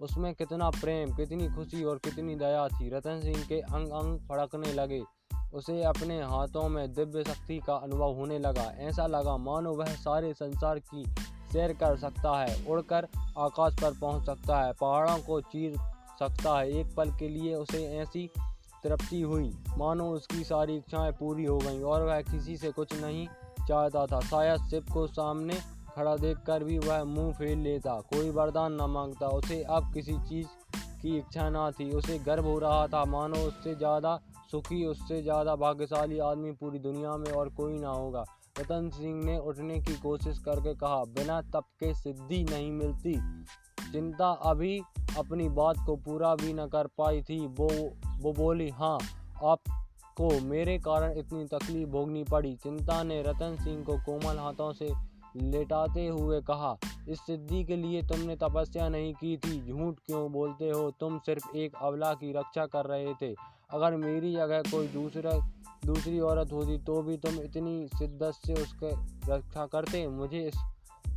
उसमें 0.00 0.34
कितना 0.34 0.70
प्रेम, 0.70 1.16
कितनी 1.16 1.48
खुशी 1.48 1.84
और 1.84 1.98
कितनी 1.98 2.34
दया 2.34 2.68
थी। 2.68 2.90
रतन 2.90 3.20
सिंह 3.20 3.46
के 3.46 3.60
अंग 3.60 3.88
अंग 3.88 4.18
फड़कने 4.18 4.72
लगे। 4.72 5.02
उसे 5.54 5.82
अपने 5.82 6.22
हाथों 6.22 6.68
में 6.68 6.92
दिव्य 6.92 7.24
शक्ति 7.24 7.58
का 7.58 7.74
अनुभव 7.74 8.14
होने 8.14 8.38
लगा। 8.38 8.74
ऐसा 8.76 9.06
लगा, 9.06 9.36
मानो 9.36 9.72
वह 9.72 9.86
सारे 9.86 10.34
संसार 10.34 10.78
की 10.78 11.14
सैर 11.54 11.72
कर 11.72 11.96
सकता 11.96 12.38
है, 12.38 12.56
उड़कर 12.66 13.06
आकाश 13.38 13.74
पर 13.82 13.98
पहुँच 14.00 14.26
सकता 14.26 14.60
है, 14.60 14.72
पहाड़ों 14.72 15.18
को 15.18 15.40
चीर 15.42 15.76
सकता 16.18 16.58
है। 16.58 16.70
एक 16.70 16.94
पल 16.96 17.10
के 17.10 17.28
लिए 17.28 17.54
उसे 17.54 17.84
ऐसी 17.98 18.28
तृप्ति 18.84 19.20
हुई। 19.22 19.50
मानो 19.78 20.08
उसकी 20.12 20.44
सारी 20.44 20.76
इच्छाएँ 20.76 21.12
पूरी 21.12 21.44
हो 21.44 21.58
गईं 21.58 21.82
और 21.82 22.02
वह 22.02 22.20
किसी 22.22 22.56
से 22.56 22.70
कुछ 22.72 23.00
नहीं 23.02 23.26
चाहता 23.68 24.04
था। 24.06 24.20
शायद 24.20 24.68
शिव 24.70 24.92
को 24.92 25.06
सामने 25.06 25.54
खड़ा 25.94 26.16
देखकर 26.16 26.64
भी 26.64 26.78
वह 26.78 27.04
मुँह 27.04 27.32
फेर 27.32 27.56
लेता। 27.56 27.94
कोई 28.12 28.30
वरदान 28.30 28.72
न 28.72 28.90
माँगता। 28.90 29.28
उसे 29.30 29.62
अब 29.70 29.92
किसी 29.94 30.18
चीज़ 30.28 30.46
की 31.02 31.16
इच्छा 31.18 31.48
ना 31.50 31.70
थी। 31.70 31.90
उसे 31.90 32.18
गर्व 32.18 32.44
हो 32.44 32.58
रहा 32.58 32.86
था। 32.88 33.04
मानो 33.06 33.46
उससे 33.48 33.74
ज़्यादा 33.74 34.20
सुखी, 34.50 34.84
उससे 34.86 35.22
ज़्यादा 35.22 35.56
भाग्यशाली 35.56 36.18
आदमी 36.18 36.52
पूरी 36.52 36.78
दुनिया 36.78 37.16
में 37.16 37.30
और 37.32 37.48
कोई 37.48 37.78
ना 37.78 37.90
होगा। 37.90 38.24
रतन 38.58 38.88
सिंह 38.90 39.24
ने 39.24 39.36
उठने 39.38 39.80
की 39.80 39.94
कोशिश 39.94 40.38
करके 40.38 40.74
कहा, 40.74 41.02
बिना 41.04 41.40
तप 41.42 41.64
के 41.80 41.94
सिद्धि 41.94 42.42
नहीं 42.44 42.70
मिलती। 42.72 43.14
चिंता 43.92 44.30
अभी 44.44 44.78
अपनी 45.18 45.48
बात 45.48 45.76
को 45.86 45.96
पूरा 45.96 46.34
भी 46.34 46.52
न 46.52 46.66
कर 46.66 46.86
पाई 46.98 47.22
थी। 47.22 47.46
वो 47.46 47.68
वो 48.20 48.32
बोली 48.32 48.68
हाँ 48.68 48.98
आपको 49.44 50.28
मेरे 50.40 50.78
कारण 50.78 51.18
इतनी 51.18 51.44
तकलीफ़ 51.44 51.88
भोगनी 51.88 52.24
पड़ी। 52.24 52.54
चिंता 52.54 53.02
ने 53.02 53.22
रतन 53.22 53.56
सिंह 53.60 53.84
को 53.84 53.98
कोमल 53.98 54.38
हाथों 54.38 54.72
से 54.72 54.88
लेटाते 55.36 56.06
हुए 56.06 56.40
कहा, 56.40 56.76
इस 57.08 57.20
सिद्धि 57.20 57.64
के 57.64 57.76
लिए 57.76 58.02
तुमने 58.02 58.36
तपस्या 58.36 58.88
नहीं 58.88 59.14
की 59.14 59.36
थी। 59.36 59.60
झूठ 59.66 59.98
क्यों 60.06 60.32
बोलते 60.32 60.70
हो? 60.70 60.90
तुम 60.90 61.18
सिर्फ़ 61.18 61.56
एक 61.56 61.74
अवला 61.82 62.12
की 62.14 62.32
रक्षा 62.32 62.66
कर 62.66 62.84
रहे 62.84 63.14
थे। 63.14 63.34
अगर 63.70 63.96
मेरी 63.96 64.32
जगह 64.32 64.62
कोई 64.62 64.86
दूसरा 64.88 65.30
दूसरी 65.84 66.20
औरत 66.20 66.52
होती 66.52 66.78
तो 66.78 67.02
भी 67.02 67.16
तुम 67.16 67.40
इतनी 67.40 67.88
शिद्दत 67.98 68.32
से 68.46 68.54
उसके 68.54 68.90
रक्षा 69.32 69.66
करते। 69.66 70.06
मुझे 70.08 70.38
इस 70.38 70.56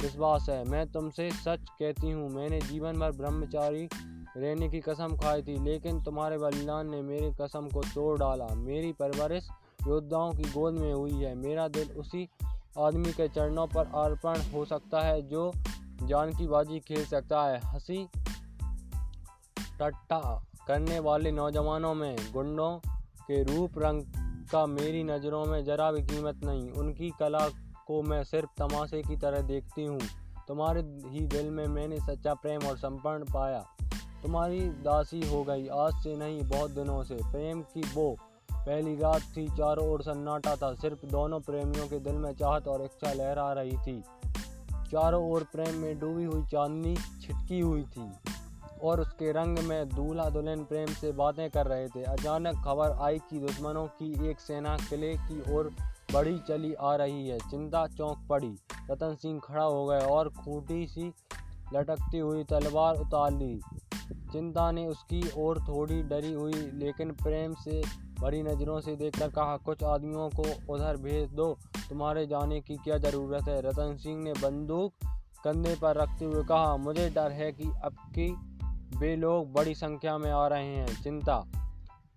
विश्वास 0.01 0.45
है, 0.49 0.63
मैं 0.65 0.91
तुमसे 0.91 1.29
सच 1.31 1.69
कहती 1.79 2.11
हूँ, 2.11 2.29
मैंने 2.29 2.59
जीवन 2.61 2.99
भर 2.99 3.11
ब्रह्मचारी 3.11 3.89
रहने 4.37 4.69
की 4.69 4.79
कसम 4.79 5.15
खाई 5.17 5.41
थी, 5.41 5.63
लेकिन 5.63 6.03
तुम्हारे 6.03 6.37
बलिदान 6.37 6.89
ने 6.89 7.01
मेरी 7.01 7.31
कसम 7.41 7.69
को 7.73 7.81
तोड़ 7.81 8.19
डाला। 8.19 8.47
मेरी 8.55 8.91
परवरिश 8.93 9.49
योद्धाओं 9.87 10.33
की 10.33 10.43
गोद 10.43 10.73
में 10.73 10.93
हुई 10.93 11.13
है। 11.13 11.35
मेरा 11.35 11.67
दिल 11.67 11.91
उसी 11.91 12.29
आदमी 12.79 13.13
के 13.13 13.27
चरणों 13.27 13.67
पर 13.67 13.85
अर्पण 13.85 14.41
हो 14.51 14.65
सकता 14.65 15.01
है, 15.01 15.21
जो 15.21 15.51
जान 16.03 16.33
की 16.33 16.47
बाजी 16.47 16.79
खेल 16.79 17.05
सकता 17.05 17.43
है। 17.43 17.59
हँसी 17.65 18.07
टट्टा 19.79 20.43
करने 20.67 20.99
वाले 20.99 21.31
नौजवानों 21.31 21.93
में 21.93 22.15
गुंडों 22.33 22.77
के 23.21 23.43
रूप, 23.43 23.71
रंग 23.77 24.03
का 24.51 24.65
मेरी 24.65 25.03
नज़रों 25.03 25.45
में 25.45 25.63
ज़रा 25.65 25.91
भी 25.91 26.01
कीमत 26.01 26.43
नहीं। 26.45 26.71
उनकी 26.71 27.09
कला 27.19 27.47
को 27.87 28.01
मैं 28.01 28.23
सिर्फ़ 28.23 28.49
तमाशे 28.57 29.01
की 29.01 29.17
तरह 29.17 29.41
देखती 29.41 29.85
हूँ। 29.85 29.99
तुम्हारे 30.47 30.81
ही 31.05 31.25
दिल 31.27 31.49
में 31.49 31.67
मैंने 31.67 31.97
सच्चा 31.97 32.33
प्रेम 32.33 32.61
और 32.61 32.77
समर्पण 32.77 33.23
पाया। 33.33 33.65
तुम्हारी 34.23 34.59
दासी 34.59 35.21
हो 35.29 35.43
गई 35.43 35.67
आज 35.67 35.93
से 35.93 36.15
नहीं, 36.15 36.41
बहुत 36.43 36.71
दिनों 36.71 37.03
से। 37.03 37.15
प्रेम 37.15 37.61
की 37.61 37.81
वो 37.93 38.17
पहली 38.51 38.95
रात 38.95 39.21
थी, 39.37 39.47
चारों 39.47 39.87
ओर 39.89 40.01
सन्नाटा 40.01 40.55
था। 40.55 40.73
सिर्फ़ 40.73 41.05
दोनों 41.05 41.39
प्रेमियों 41.39 41.87
के 41.87 41.99
दिल 41.99 42.15
में 42.15 42.33
चाहत 42.33 42.67
और 42.67 42.83
इच्छा 42.83 43.13
लहरा 43.13 43.51
रही 43.53 43.77
थी। 43.77 44.03
चारों 44.91 45.31
ओर 45.31 45.43
प्रेम 45.43 45.75
में 45.75 45.99
डूबी 45.99 46.23
हुई 46.23 46.43
चांदनी, 46.43 46.95
छिटकी 46.95 47.59
हुई 47.59 47.83
थी। 47.83 48.11
और 48.83 49.01
उसके 49.01 49.31
रंग 49.31 49.59
में 49.59 49.89
दूल्हा 49.89 50.29
दुल्हन 50.29 50.63
प्रेम 50.63 50.87
से 50.87 51.11
बातें 51.11 51.49
कर 51.49 51.65
रहे 51.65 51.87
थे। 51.87 52.03
अचानक 52.03 52.61
खबर 52.65 52.97
आई 53.01 53.19
कि 53.19 53.39
दुश्मनों 53.39 53.85
की 53.87 54.29
एक 54.29 54.39
सेना 54.39 54.77
किले 54.77 55.13
की 55.13 55.41
ओर 55.55 55.73
बड़ी 56.13 56.37
चली 56.39 56.73
आ 56.73 56.95
रही 56.95 57.27
है। 57.27 57.39
चिंता 57.39 57.85
चौंक 57.87 58.25
पड़ी। 58.29 58.55
रतन 58.91 59.15
सिंह 59.15 59.39
खड़ा 59.43 59.63
हो 59.63 59.85
गए 59.85 59.99
और 59.99 60.29
खूंटी 60.29 60.87
सी 60.87 61.13
लटकती 61.73 62.17
हुई 62.17 62.43
तलवार 62.43 62.95
उतार 62.95 63.31
ली। 63.31 63.59
चिंता 64.31 64.71
ने 64.71 64.87
उसकी 64.87 65.21
ओर 65.37 65.59
थोड़ी 65.59 66.01
डरी 66.03 66.33
हुई, 66.33 66.53
लेकिन 66.53 67.11
प्रेम 67.11 67.53
से 67.53 67.81
बड़ी 68.19 68.41
नज़रों 68.43 68.79
से 68.81 68.95
देखकर 68.95 69.29
कहा, 69.29 69.57
कुछ 69.57 69.83
आदमियों 69.83 70.29
को 70.29 70.73
उधर 70.73 70.97
भेज 70.97 71.29
दो। 71.29 71.57
तुम्हारे 71.89 72.25
जाने 72.27 72.61
की 72.61 72.75
क्या 72.75 72.97
ज़रूरत 72.97 73.47
है? 73.47 73.61
रतन 73.61 73.95
सिंह 73.97 74.23
ने 74.23 74.33
बंदूक 74.33 74.93
कंधे 75.43 75.75
पर 75.75 75.95
रखते 75.95 76.25
हुए 76.25 76.43
कहा, 76.43 76.77
मुझे 76.77 77.09
डर 77.09 77.31
है 77.31 77.51
कि 77.51 77.71
अब 77.83 77.93
की 77.93 78.29
वे 78.95 79.15
लोग 79.15 79.53
बड़ी 79.53 79.75
संख्या 79.75 80.17
में 80.17 80.31
आ 80.31 80.47
रहे 80.47 80.75
हैं, 80.75 81.03
चिंता। 81.03 81.45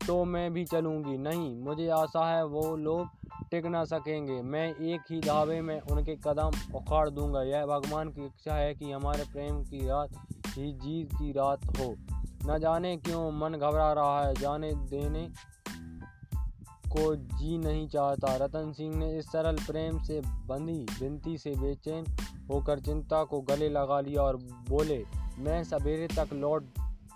तो 0.07 0.25
मैं 0.25 0.53
भी 0.53 0.65
चलूँगी। 0.65 1.19
नहीं, 1.19 1.61
मुझे 1.61 1.89
आशा 1.89 2.37
है 2.37 2.45
वो 2.45 2.77
लोग 2.77 3.09
टिक 3.51 3.67
ना 3.67 3.85
सकेंगे। 3.85 4.43
मैं 4.43 4.75
एक 4.75 5.01
ही 5.11 5.21
धावे 5.21 5.61
में 5.61 5.81
उनके 5.81 6.17
कदम 6.17 6.77
उखाड़ 6.77 7.11
दूँगा। 7.11 7.43
यह 7.43 7.67
भगवान 7.67 8.09
की 8.09 8.27
इच्छा 8.27 8.55
है 8.55 8.75
कि 8.75 8.93
हमारे 8.93 9.25
प्रेम 9.25 9.63
की 9.63 9.87
रात 9.87 10.09
ही 10.49 10.73
जीत 10.73 11.13
की 11.15 11.33
रात 11.33 11.65
हो। 11.65 11.95
न 12.47 12.59
जाने 12.59 12.97
क्यों 12.97 13.33
मन 13.33 13.53
घबरा 13.53 13.93
रहा 13.93 14.27
है। 14.27 14.35
जाने 14.35 14.73
देने 14.73 15.29
को 16.89 17.15
जी 17.17 17.59
नहीं 17.59 17.89
चाहता। 17.89 18.37
रतन 18.37 18.73
सिंह 18.73 18.97
ने 18.97 19.19
इस 19.19 19.25
सरल 19.25 19.57
प्रेम 19.57 20.03
से 20.03 20.21
बंधी 20.21 20.87
विनती 21.01 21.39
से 21.39 21.51
बेचैन 21.51 22.05
होकर 22.51 22.81
चिंता 22.81 23.25
को 23.25 23.41
गले 23.41 23.69
लगा 23.69 24.01
लिया 24.01 24.23
और 24.23 24.37
बोले 24.69 25.05
मैं 25.41 25.65
सवेरे 25.65 26.07
तक 26.07 26.33
लौट 26.33 26.65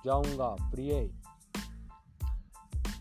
जाऊँगा, 0.07 0.57
प्रिय। 0.61 1.11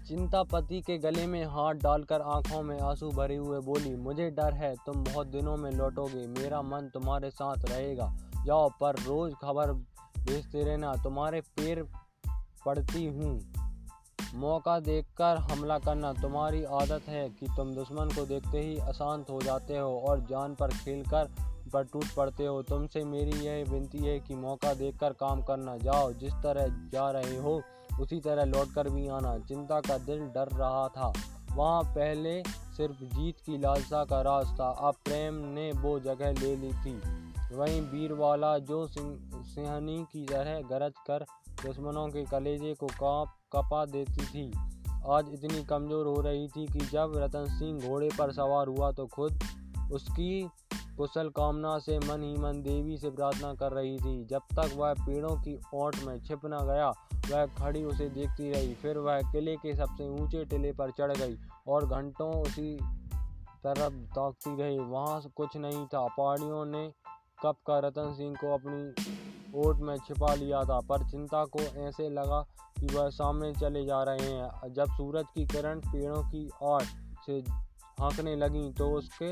चिंता 0.07 0.43
पति 0.43 0.81
के 0.81 0.97
गले 0.97 1.27
में 1.27 1.45
हाथ 1.45 1.73
डालकर 1.73 2.21
आँखों 2.21 2.63
में 2.63 2.79
आँसू 2.79 3.09
भरे 3.09 3.35
हुए 3.35 3.59
बोली, 3.59 3.95
मुझे 3.95 4.29
डर 4.29 4.53
है, 4.53 4.75
तुम 4.75 5.03
बहुत 5.03 5.27
दिनों 5.27 5.57
में 5.57 5.71
लौटोगे, 5.71 6.27
मेरा 6.27 6.61
मन 6.61 6.89
तुम्हारे 6.93 7.29
साथ 7.31 7.65
रहेगा। 7.65 8.13
जाओ, 8.45 8.69
पर 8.81 8.95
रोज 8.95 9.33
खबर 9.41 9.71
भेजते 10.19 10.63
रहना, 10.63 10.95
तुम्हारे 10.95 11.41
पैर 11.41 11.83
पड़ती 12.65 13.05
हूँ। 13.05 13.53
मौका 14.35 14.79
देखकर 14.79 15.37
हमला 15.37 15.79
करना, 15.79 16.13
तुम्हारी 16.13 16.63
आदत 16.63 17.01
है 17.07 17.29
कि 17.29 17.47
तुम 17.57 17.73
दुश्मन 17.73 18.09
को 18.09 18.25
देखते 18.25 18.61
ही 18.61 18.77
अशांत 18.77 19.29
हो 19.29 19.41
जाते 19.41 19.77
हो 19.77 19.99
और 19.99 20.19
जान 20.19 20.55
पर 20.55 20.67
खेलकर 20.67 21.52
पर 21.73 21.83
टूट 21.83 22.05
पड़ते 22.17 22.45
हो, 22.45 22.61
तुमसे 22.61 23.03
मेरी 23.03 23.39
यह 23.39 23.65
विनती 23.69 23.97
है 23.97 24.19
कि 24.19 24.35
मौका 24.35 24.73
देखकर 24.73 25.13
काम 25.13 25.41
करना 25.43 25.77
जाओ, 25.77 26.11
जिस 26.13 26.33
तरह 26.33 26.67
जा 26.89 27.09
रहे 27.11 27.37
हो, 27.37 27.61
उसी 27.99 28.19
तरह 28.19 28.45
लौटकर 28.45 28.89
भी 28.89 29.07
आना। 29.07 29.37
चिंता 29.39 29.79
का 29.79 29.97
दिल 29.97 30.19
डर 30.27 30.47
रहा 30.53 30.87
था। 30.87 31.13
वहाँ 31.55 31.83
पहले 31.83 32.41
सिर्फ़ 32.77 33.03
जीत 33.05 33.39
की 33.45 33.57
लालसा 33.57 34.03
का 34.05 34.21
राज 34.21 34.59
था। 34.59 34.69
अब 34.79 34.95
प्रेम 35.05 35.33
ने 35.33 35.71
वो 35.71 35.99
जगह 35.99 36.31
ले 36.31 36.55
ली 36.55 36.71
थी। 36.75 36.95
वहीं 37.55 37.81
बीरवाला 37.81 38.57
जो 38.59 38.85
सिंहनी 38.87 39.97
की 40.03 40.25
तरह 40.25 40.61
गरज 40.61 40.93
कर 41.07 41.25
दुश्मनों 41.65 42.07
के 42.07 42.23
कलेजे 42.25 42.73
को 42.73 42.87
काँप, 42.87 43.35
कपा 43.53 43.85
देती 43.85 44.25
थी। 44.25 44.51
आज 45.09 45.29
इतनी 45.33 45.63
कमज़ोर 45.63 46.05
हो 46.07 46.21
रही 46.21 46.47
थी 46.47 46.65
कि 46.67 46.79
जब 46.85 47.13
रतन 47.17 47.45
सिंह 47.49 47.87
घोड़े 47.87 48.09
पर 48.17 48.31
सवार 48.31 48.67
हुआ 48.67 48.91
तो 48.91 49.05
खुद 49.05 49.39
उसकी 49.91 50.49
कुशल 50.97 51.29
कामना 51.29 51.77
से 51.79 51.99
मन 51.99 52.23
ही 52.23 52.33
मन 52.37 52.61
देवी 52.61 52.97
से 52.97 53.09
प्रार्थना 53.09 53.53
कर 53.53 53.71
रही 53.71 53.97
थी। 53.97 54.25
जब 54.25 54.39
तक 54.39 54.71
वह 54.75 54.93
पेड़ों 54.93 55.35
की 55.35 55.59
ओट 55.73 55.95
में 56.03 56.19
छिप 56.21 56.41
न 56.45 56.57
गया, 56.63 56.89
वह 57.31 57.45
खड़ी 57.45 57.83
उसे 57.83 58.09
देखती 58.09 58.51
रही। 58.51 58.73
फिर 58.73 58.97
वह 58.97 59.19
किले 59.19 59.55
के 59.55 59.75
सबसे 59.75 60.09
ऊँचे 60.09 60.45
टिले 60.45 60.71
पर 60.71 60.91
चढ़ 60.91 61.17
गई 61.17 61.37
और 61.67 61.85
घंटों 61.85 62.31
उसी 62.41 62.75
तरफ़ 63.63 63.93
ताकती 63.93 64.61
रही। 64.61 64.79
वहाँ 64.79 65.21
कुछ 65.35 65.57
नहीं 65.57 65.85
था। 65.85 66.07
पहाड़ियों 66.07 66.65
ने 66.65 66.93
कब 67.43 67.55
का 67.67 67.79
रतन 67.79 68.13
सिंह 68.13 68.35
को 68.35 68.53
अपनी 68.53 69.03
ओट 69.55 69.77
में 69.77 69.97
छिपा 69.97 70.33
लिया 70.33 70.63
था, 70.63 70.79
पर 70.79 71.09
चिंता 71.09 71.45
को 71.45 71.59
ऐसे 71.59 72.09
लगा 72.09 72.41
कि 72.79 72.85
वह 72.85 73.09
सामने 73.09 73.53
चले 73.53 73.85
जा 73.85 74.03
रहे 74.03 74.31
हैं। 74.31 74.73
जब 74.73 74.85
सूरज 74.85 75.25
की 75.35 75.45
किरण 75.45 75.79
पेड़ों 75.79 76.23
की 76.23 76.49
ओर 76.61 76.81
से 77.25 77.41
हाँकने 77.97 78.35
लगी 78.35 78.69
तो 78.73 78.89
उसके 78.91 79.31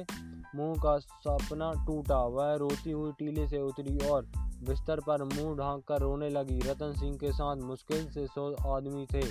मुँह 0.55 0.75
का 0.77 0.97
सपना 0.97 1.71
टूटा। 1.85 2.23
वह 2.27 2.53
रोती 2.55 2.91
हुई 2.91 3.11
टीले 3.19 3.47
से 3.47 3.61
उतरी 3.61 3.97
और 4.07 4.25
बिस्तर 4.63 4.99
पर 4.99 5.23
मुँह 5.25 5.55
ढांक 5.57 5.83
कर 5.83 6.01
रोने 6.01 6.29
लगी। 6.29 6.59
रतन 6.61 6.93
सिंह 6.93 7.15
के 7.17 7.31
साथ 7.33 7.61
मुश्किल 7.63 8.09
से 8.09 8.25
सौ 8.29 8.51
आदमी 8.69 9.05
थे, 9.13 9.23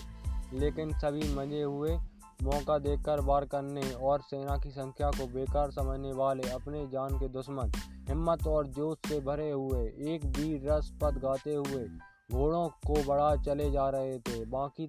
लेकिन 0.55 0.93
सभी 0.99 1.35
मज़े 1.35 1.63
हुए 1.63 1.97
मौका 2.43 2.77
देखकर 2.79 3.21
वार 3.21 3.45
करने 3.47 3.91
और 3.93 4.21
सेना 4.23 4.57
की 4.59 4.71
संख्या 4.71 5.11
को 5.11 5.27
बेकार 5.29 5.71
समझने 5.71 6.13
वाले 6.15 6.51
अपने 6.51 6.87
जान 6.89 7.19
के 7.19 7.29
दुश्मन, 7.31 7.73
हिम्मत 8.09 8.47
और 8.49 8.67
जोश 8.69 9.09
से 9.09 9.21
भरे 9.21 9.51
हुए, 9.51 9.83
एक 10.07 10.25
वीर 10.29 10.71
रस 10.71 10.91
पद 11.03 11.19
गाते 11.19 11.55
हुए 11.55 11.85
घोड़ों 12.33 12.67
को 12.87 13.03
बढ़ा 13.05 13.35
चले 13.45 13.71
जा 13.71 13.89
रहे 13.91 14.19
थे। 14.21 14.45
बाकी 14.47 14.87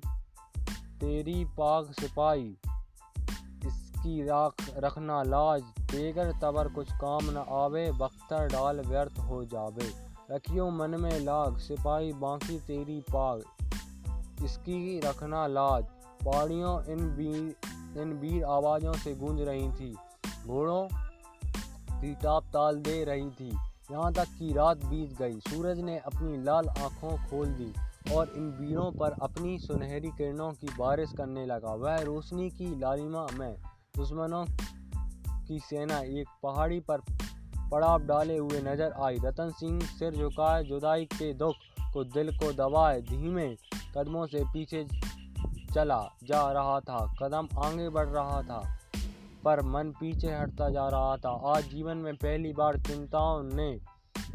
तेरी 0.99 1.43
पाक 1.53 1.91
सिपाही 1.91 2.55
इसकी 4.01 4.23
राख 4.23 4.53
रखना 4.77 5.23
लाज 5.23 5.61
बेगर 5.91 6.31
तबर 6.41 6.67
कुछ 6.67 6.91
काम 6.91 7.29
न 7.31 7.43
आवे, 7.49 7.91
बख्तर 7.91 8.47
डाल 8.47 8.79
व्यर्थ 8.79 9.19
हो 9.19 9.43
जावे। 9.45 9.89
रखियो 10.31 10.69
मन 10.69 10.95
में 10.99 11.19
लाग, 11.19 11.57
सिपाही 11.57 12.13
बाकी 12.13 12.57
तेरी 12.59 12.99
पाग। 13.15 13.43
इसकी 14.43 14.99
रखना 14.99 15.45
लाज, 15.47 15.85
पहाड़ियों 16.25 16.73
इन 16.85 17.05
वीर 17.11 18.01
इन 18.01 18.13
वीर 18.13 18.43
आवाज़ों 18.43 18.93
से 18.93 19.15
गूंज 19.15 19.41
रही 19.41 19.71
थी। 19.71 19.93
घोड़ों 20.47 20.83
की 22.01 22.13
टाप 22.15 22.43
ताल 22.43 22.81
दे 22.81 23.03
रही 23.03 23.29
थी। 23.29 23.49
यहाँ 23.91 24.13
तक 24.13 24.25
कि 24.39 24.53
रात 24.53 24.85
बीत 24.85 25.17
गई, 25.17 25.39
सूरज 25.39 25.79
ने 25.79 25.97
अपनी 25.97 26.43
लाल 26.43 26.69
आँखों 26.69 27.17
खोल 27.29 27.47
दी 27.47 27.73
और 28.15 28.33
इन 28.35 28.49
वीरों 28.59 28.91
पर 28.91 29.15
अपनी 29.21 29.59
सुनहरी 29.59 30.09
किरणों 30.09 30.51
की 30.51 30.67
बारिश 30.79 31.13
करने 31.17 31.45
लगा। 31.45 31.73
वह 31.75 31.99
रोशनी 32.01 32.49
की 32.49 32.79
लालिमा 32.79 33.27
में 33.33 33.55
दुश्मनों 33.95 34.45
की 35.47 35.57
सेना 35.59 35.99
एक 36.11 36.27
पहाड़ी 36.43 36.79
पर 36.81 37.01
पड़ाव 37.71 38.03
डाले 38.03 38.37
हुए 38.37 38.61
नज़र 38.61 38.93
आई। 39.03 39.17
रतन 39.23 39.49
सिंह 39.51 39.81
सिर 39.89 40.15
झुकाए 40.15 40.63
जुदाई 40.63 41.05
के 41.07 41.33
दुख 41.33 41.55
को 41.93 42.03
दिल 42.05 42.31
को 42.37 42.51
दबाए, 42.53 43.01
धीमे 43.01 43.47
कदमों 43.95 44.25
से 44.27 44.43
पीछे 44.45 44.85
चला 45.73 45.99
जा 46.23 46.41
रहा 46.51 46.79
था। 46.79 47.05
कदम 47.21 47.47
आगे 47.59 47.89
बढ़ 47.89 48.07
रहा 48.07 48.41
था, 48.41 48.61
पर 49.45 49.61
मन 49.65 49.91
पीछे 49.99 50.31
हटता 50.31 50.69
जा 50.69 50.87
रहा 50.87 51.15
था। 51.17 51.35
आज 51.51 51.69
जीवन 51.69 51.97
में 51.97 52.15
पहली 52.15 52.53
बार 52.53 52.79
चिंताओं 52.79 53.43
ने 53.45 53.69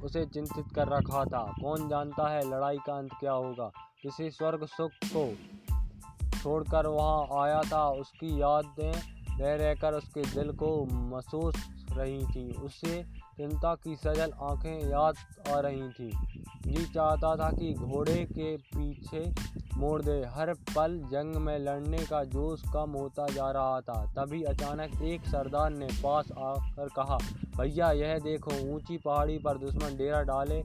उसे 0.05 0.25
चिंतित 0.27 0.65
कर 0.75 0.89
रखा 0.89 1.25
था। 1.25 1.43
कौन 1.61 1.89
जानता 1.89 2.29
है 2.29 2.49
लड़ाई 2.51 2.79
का 2.87 2.95
अंत 2.95 3.11
क्या 3.21 3.33
होगा? 3.33 3.71
किसी 4.03 4.31
स्वर्ग 4.31 4.67
सुख 4.69 4.91
को 5.07 5.27
छोड़कर 6.39 6.87
वहाँ 6.89 7.43
आया 7.43 7.61
था, 7.63 7.89
उसकी 7.91 8.41
यादें 8.41 9.16
रह 9.41 9.55
रहकर 9.55 9.95
उसके 9.95 10.23
दिल 10.23 10.53
को 10.53 10.85
महसूस 10.85 11.55
रही 11.93 12.27
थी। 12.27 12.53
उसे 12.53 13.03
चिंता 13.37 13.75
की 13.75 13.97
सजल 13.97 14.33
आँखें 14.43 14.91
याद 14.91 15.15
आ 15.51 15.61
रही 15.61 15.89
थी। 15.89 16.13
जी 16.67 16.85
चाहता 16.85 17.37
था 17.37 17.51
कि 17.51 17.75
घोड़े 17.75 18.25
के 18.25 18.57
पीछे 18.57 19.35
मोड़ 19.77 20.03
दे। 20.03 20.25
हर 20.27 20.55
पल 20.55 20.99
जंग 20.99 21.37
में 21.37 21.59
लड़ने 21.59 21.99
का 21.99 22.25
जोश 22.25 22.63
कम 22.73 22.91
होता 22.91 23.27
जा 23.27 23.51
रहा 23.51 23.81
था। 23.81 24.13
तभी 24.19 24.43
अचानक 24.43 25.03
एक 25.03 25.27
सरदार 25.27 25.71
ने 25.71 25.87
पास 25.87 26.25
आकर 26.39 26.89
कहा, 26.89 27.19
भैया, 27.57 27.93
यह 27.93 28.19
देखो, 28.19 28.75
ऊँची 28.75 28.97
पहाड़ी 28.97 29.39
पर 29.39 29.59
दुश्मन 29.59 29.97
डेरा 29.97 30.23
डाले 30.23 30.63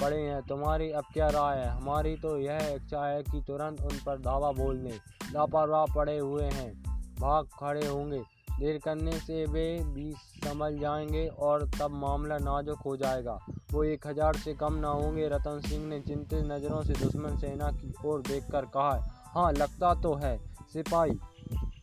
पड़े 0.00 0.20
हैं। 0.20 0.42
तुम्हारी 0.42 0.90
अब 0.90 1.04
क्या 1.12 1.28
राय 1.28 1.58
है? 1.58 1.68
हमारी 1.68 2.16
तो 2.16 2.38
यह 2.38 2.56
इच्छा 2.56 3.06
है 3.06 3.22
कि 3.22 3.42
तुरंत 3.46 3.82
उन 3.82 3.98
पर 4.06 4.18
धावा 4.18 4.52
बोल 4.52 4.90
लापरवाह 5.32 5.94
पड़े 5.94 6.18
हुए 6.18 6.44
हैं। 6.44 6.93
भाग 7.24 7.44
खड़े 7.60 7.86
होंगे। 7.86 8.22
देर 8.50 8.78
करने 8.78 9.12
से 9.12 9.44
वे 9.46 9.66
भी 9.84 10.12
समझ 10.44 10.72
जाएँगे 10.72 11.26
और 11.38 11.64
तब 11.78 11.90
मामला 11.92 12.36
नाजुक 12.38 12.82
हो 12.86 12.96
जाएगा। 12.96 13.38
वो 13.72 13.84
एक 13.84 14.06
हज़ार 14.06 14.36
से 14.36 14.54
कम 14.54 14.74
ना 14.74 14.88
होंगे। 14.90 15.28
रतन 15.28 15.60
सिंह 15.60 15.86
ने 15.86 16.00
चिंतित 16.00 16.44
नज़रों 16.44 16.82
से 16.82 16.92
दुश्मन 16.94 17.36
सेना 17.38 17.70
की 17.72 17.92
ओर 18.04 18.20
देखकर 18.20 18.66
कहा 18.74 18.92
हाँ 19.34 19.52
लगता 19.52 19.94
तो 20.02 20.14
है। 20.14 20.36
सिपाही 20.72 21.18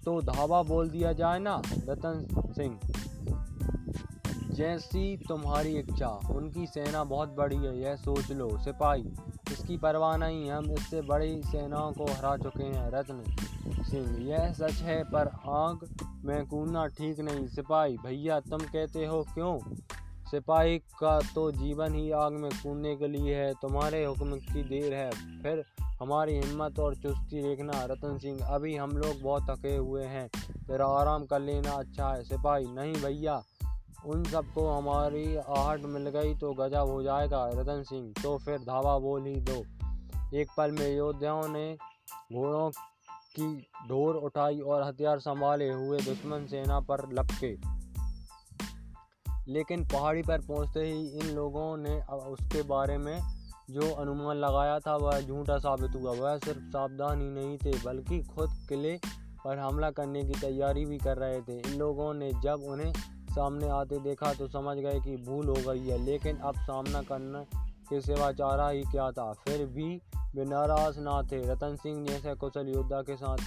तो 0.06 0.22
धावा 0.22 0.62
बोल 0.64 0.90
दिया 0.90 1.12
जाए 1.14 1.40
ना, 1.40 1.62
रतन 1.90 2.26
सिंह। 2.54 2.80
जैसी 4.62 5.18
तुम्हारी 5.18 5.70
इच्छा। 5.70 6.08
उनकी 6.08 6.66
सेना 6.66 7.04
बहुत 7.04 7.30
बड़ी 7.30 7.56
है, 7.56 7.82
यह 7.82 7.96
सोच 7.96 8.32
लो, 8.32 8.50
सिपाही। 8.58 9.14
इसकी 9.52 9.78
परवाह 9.78 10.18
नहीं, 10.18 10.52
हम 10.52 10.72
इससे 10.72 11.02
बड़ी 11.02 11.42
सेनाओं 11.46 11.92
को 11.92 12.06
हरा 12.06 12.38
चुके 12.38 12.64
हैं, 12.64 12.92
रत्न 12.92 13.24
सिंह। 13.84 14.28
यह 14.30 14.54
सच 14.54 14.74
है, 14.74 15.04
पर 15.04 15.28
आग 15.48 15.96
में 16.26 16.48
कूदना 16.48 16.88
ठीक 16.88 17.20
नहीं। 17.20 17.48
सिपाही, 17.48 17.98
भैया, 17.98 18.40
तुम 18.40 18.60
कहते 18.60 19.06
हो 19.06 19.24
क्यों? 19.24 19.60
सिपाही 20.32 20.80
का 20.80 21.20
तो 21.36 21.52
जीवन 21.52 21.94
ही 21.94 22.12
आग 22.12 22.34
में 22.34 22.52
कूदने 22.52 22.96
के 22.96 23.08
लिए 23.08 23.36
है। 23.36 23.54
तुम्हारे 23.54 24.06
हुक्म 24.06 24.36
की 24.36 24.64
देर 24.64 24.94
है। 24.94 25.12
फिर 25.42 25.66
हमारी 26.02 26.34
हिम्मत 26.40 26.80
और 26.80 26.96
चुस्ती 26.96 27.44
देखना, 27.44 27.86
रतन 27.86 28.18
सिंह, 28.18 28.40
अभी 28.46 28.76
हम 28.76 28.92
लोग 28.92 29.22
बहुत 29.22 29.48
थके 29.50 29.76
हुए 29.76 30.06
हैं। 30.06 30.28
तेरा 30.68 30.86
आराम 30.86 31.26
कर 31.26 31.40
लेना 31.40 31.72
अच्छा 31.72 32.10
है। 32.10 32.24
सिपाही, 32.24 32.66
नहीं 32.66 32.94
भैया 32.94 33.44
उन 34.06 34.24
सबको 34.24 34.70
हमारी 34.70 35.36
आहट 35.36 35.82
मिल 35.86 36.10
गई 36.10 36.36
तो 36.36 36.54
गजब 36.54 36.90
हो 36.90 37.04
जाएगा, 37.04 37.48
रतन 37.48 37.84
सिंह। 37.84 38.14
तो 38.24 38.38
फिर 38.38 38.58
धावा 38.58 38.98
बोल 39.00 39.26
ही 39.26 39.36
दो। 39.36 39.66
एक 40.38 40.48
पल 40.58 40.72
में 40.72 40.98
योद्धाओं 40.98 41.48
ने 41.48 41.78
घोड़ों 42.34 42.72
की 43.36 43.58
ढोर 43.90 44.16
उठाई 44.16 44.60
और 44.60 44.84
हथियार 44.84 45.20
संभाले 45.20 45.70
हुए 45.70 46.00
दुश्मन 46.00 46.46
सेना 46.46 46.80
पर 46.80 47.10
लपके। 47.14 47.58
लेकिन 49.52 49.88
पहाड़ी 49.88 50.22
पर 50.22 50.42
पहुँचते 50.42 50.80
ही 50.80 51.08
इन 51.08 51.36
लोगों 51.36 51.78
ने 51.78 52.02
उसके 52.12 52.62
बारे 52.64 52.98
में 52.98 53.22
जो 53.70 53.92
अनुमान 53.96 54.38
लगाया 54.38 54.80
था, 54.80 54.96
वह 54.96 55.22
झूठा 55.22 55.58
साबित 55.58 55.92
हुआ। 55.96 56.12
वह 56.12 56.38
सिर्फ़ 56.38 56.60
सावधान 56.60 57.22
ही 57.22 57.30
नहीं 57.30 57.58
थे, 57.58 57.72
बल्कि 57.86 58.24
खुद 58.24 58.50
किले 58.70 59.00
पर 59.46 59.58
हमला 59.58 59.92
करने 59.92 60.24
की 60.24 60.40
तैयारी 60.42 60.86
भी 60.86 60.98
कर 60.98 61.18
रहे 61.18 61.42
थे। 61.42 61.60
इन 61.60 61.80
लोगों 61.80 62.14
ने 62.14 62.32
जब 62.44 62.62
उन्हें 62.64 62.94
सामने 63.32 63.70
आते 63.70 64.00
देखा 64.00 64.34
तो 64.34 64.48
समझ 64.48 64.78
गए 64.78 65.00
कि 65.00 65.18
भूल 65.18 65.48
हो 65.48 65.54
गई 65.54 65.88
है, 65.88 65.98
लेकिन 65.98 66.38
अब 66.38 66.56
सामना 66.56 67.02
करने 67.02 67.46
के 67.90 68.02
सिवा 68.02 68.32
चारा 68.32 68.70
ही 68.70 68.82
क्या 68.82 69.12
था। 69.12 69.34
फिर 69.34 69.66
भी 69.66 70.02
वे 70.36 70.46
नाराज़ 70.46 71.00
ना 71.00 71.22
थे। 71.22 71.54
रतन 71.54 71.76
सिंह 71.76 72.08
जैसे 72.08 72.36
कुशल 72.36 72.68
योद्धा 72.68 73.02
के 73.02 73.16
साथ 73.16 73.38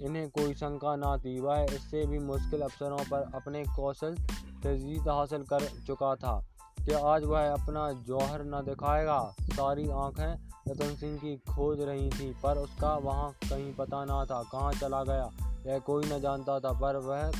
इन्हें 0.00 0.28
कोई 0.30 0.54
शंका 0.54 0.96
ना 0.96 1.16
थी। 1.16 1.40
वह 1.40 1.66
इससे 1.70 2.06
भी 2.06 2.18
मुश्किल 2.18 2.60
अवसरों 2.60 2.98
पर 2.98 3.30
अपने 3.34 3.62
कौशल 3.62 4.14
से 4.62 4.78
जीत 4.78 5.08
हासिल 5.08 5.42
कर 5.42 5.60
चुका 5.86 6.14
था। 6.14 6.46
कि 6.80 6.92
आज 6.92 7.24
वह 7.24 7.52
अपना 7.52 7.92
जौहर 7.92 8.44
न 8.44 8.62
दिखाएगा? 8.68 9.34
सारी 9.40 9.90
आँखें 9.90 10.32
रतन 10.68 10.94
सिंह 10.94 11.18
की 11.18 11.36
खोज 11.36 11.80
रही 11.80 12.10
थी, 12.10 12.36
पर 12.42 12.58
उसका 12.58 12.94
वहाँ 12.94 13.30
कहीं 13.30 13.74
पता 13.74 14.04
ना 14.04 14.24
था। 14.24 14.42
कहाँ 14.42 14.72
चला 14.72 15.04
गया? 15.04 15.30
यह 15.66 15.78
कोई 15.78 16.04
न 16.04 16.18
जानता 16.20 16.60
था, 16.60 16.72
पर 16.72 16.96
वह 16.96 17.30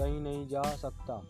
कहीं 0.00 0.20
नहीं 0.20 0.48
जा 0.48 0.62
सकता। 0.62 1.22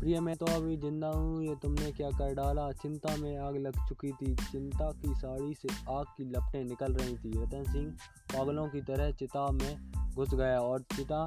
प्रिय, 0.00 0.20
मैं 0.20 0.34
तो 0.36 0.46
अभी 0.46 0.76
ज़िंदा 0.76 1.08
हूँ। 1.08 1.42
ये 1.44 1.54
तुमने 1.54 1.90
क्या 1.92 2.08
कर 2.10 2.34
डाला? 2.34 2.70
चिंता 2.72 3.16
में 3.16 3.38
आग 3.38 3.56
लग 3.56 3.76
चुकी 3.88 4.12
थी। 4.12 4.34
चिंता 4.34 4.90
की 4.92 5.14
साड़ी 5.14 5.54
से 5.54 5.68
आग 5.92 6.06
की 6.16 6.24
लपटें 6.30 6.64
निकल 6.64 6.92
रही 6.92 7.16
थी। 7.16 7.30
रतन 7.42 7.64
सिंह 7.72 7.90
पागलों 8.34 8.68
की 8.68 8.80
तरह 8.80 9.10
चिता 9.10 9.46
में 9.52 9.90
घुस 10.14 10.34
गया 10.34 10.58
और 10.60 10.80
चिता 10.80 11.20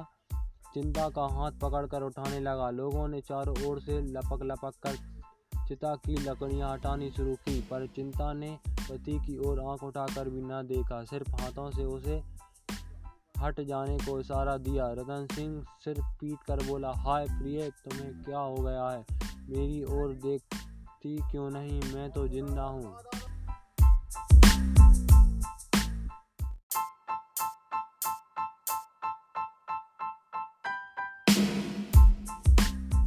चिंता 0.74 1.08
का 1.08 1.26
हाथ 1.26 1.52
पकड़कर 1.52 2.02
उठाने 2.02 2.40
लगा। 2.40 2.70
लोगों 2.70 3.08
ने 3.08 3.20
चारों 3.20 3.54
ओर 3.66 3.80
से 3.80 4.00
लपक 4.00 4.42
लपक 4.42 4.72
कर 4.82 4.96
चिता 5.68 5.94
की 5.96 6.14
लकड़ियाँ 6.14 6.72
हटानी 6.72 7.10
शुरू 7.10 7.34
की, 7.34 7.60
पर 7.60 7.86
चिंता 7.86 8.32
ने 8.32 8.58
पति 8.90 9.18
की 9.26 9.36
ओर 9.38 9.60
आँख 9.60 9.82
उठाकर 9.82 10.28
भी 10.28 10.40
न 10.40 10.62
देखा। 10.66 11.04
सिर्फ़ 11.04 11.30
हाथों 11.30 11.70
से 11.70 11.84
उसे 11.84 12.22
हट 13.38 13.60
जाने 13.60 13.96
को 13.96 14.20
इशारा 14.20 14.56
दिया। 14.56 14.90
रतन 14.92 15.26
सिंह 15.34 15.64
सिर 15.84 16.00
पीट 16.20 16.42
कर 16.46 16.66
बोला, 16.66 16.92
हाय 16.96 17.26
प्रिय, 17.26 17.70
तुम्हें 17.70 18.24
क्या 18.24 18.38
हो 18.38 18.54
गया 18.54 18.88
है? 18.90 19.04
मेरी 19.48 19.82
ओर 19.84 20.12
देखती 20.12 21.16
क्यों 21.30 21.50
नहीं? 21.50 21.80
मैं 21.94 22.10
तो 22.10 22.28
ज़िंदा 22.28 22.62
हूँ। 22.62 22.94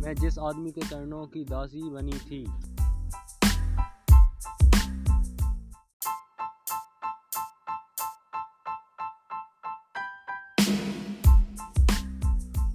मैं 0.08 0.16
जिस 0.16 0.40
आदमी 0.40 0.72
के 0.72 0.82
चरणों 0.82 1.28
की 1.28 1.44
दासी 1.44 1.90
बनी 1.90 2.12
थी। 2.12 2.44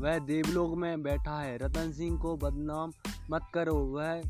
वह 0.02 0.18
देवलोक 0.18 0.76
में 0.76 1.02
बैठा 1.02 1.40
है। 1.40 1.58
रतन 1.58 1.92
सिंह 1.92 2.22
को 2.22 2.36
बदनाम 2.36 2.92
मत 3.30 3.46
करो। 3.54 3.74
वह 3.74 4.22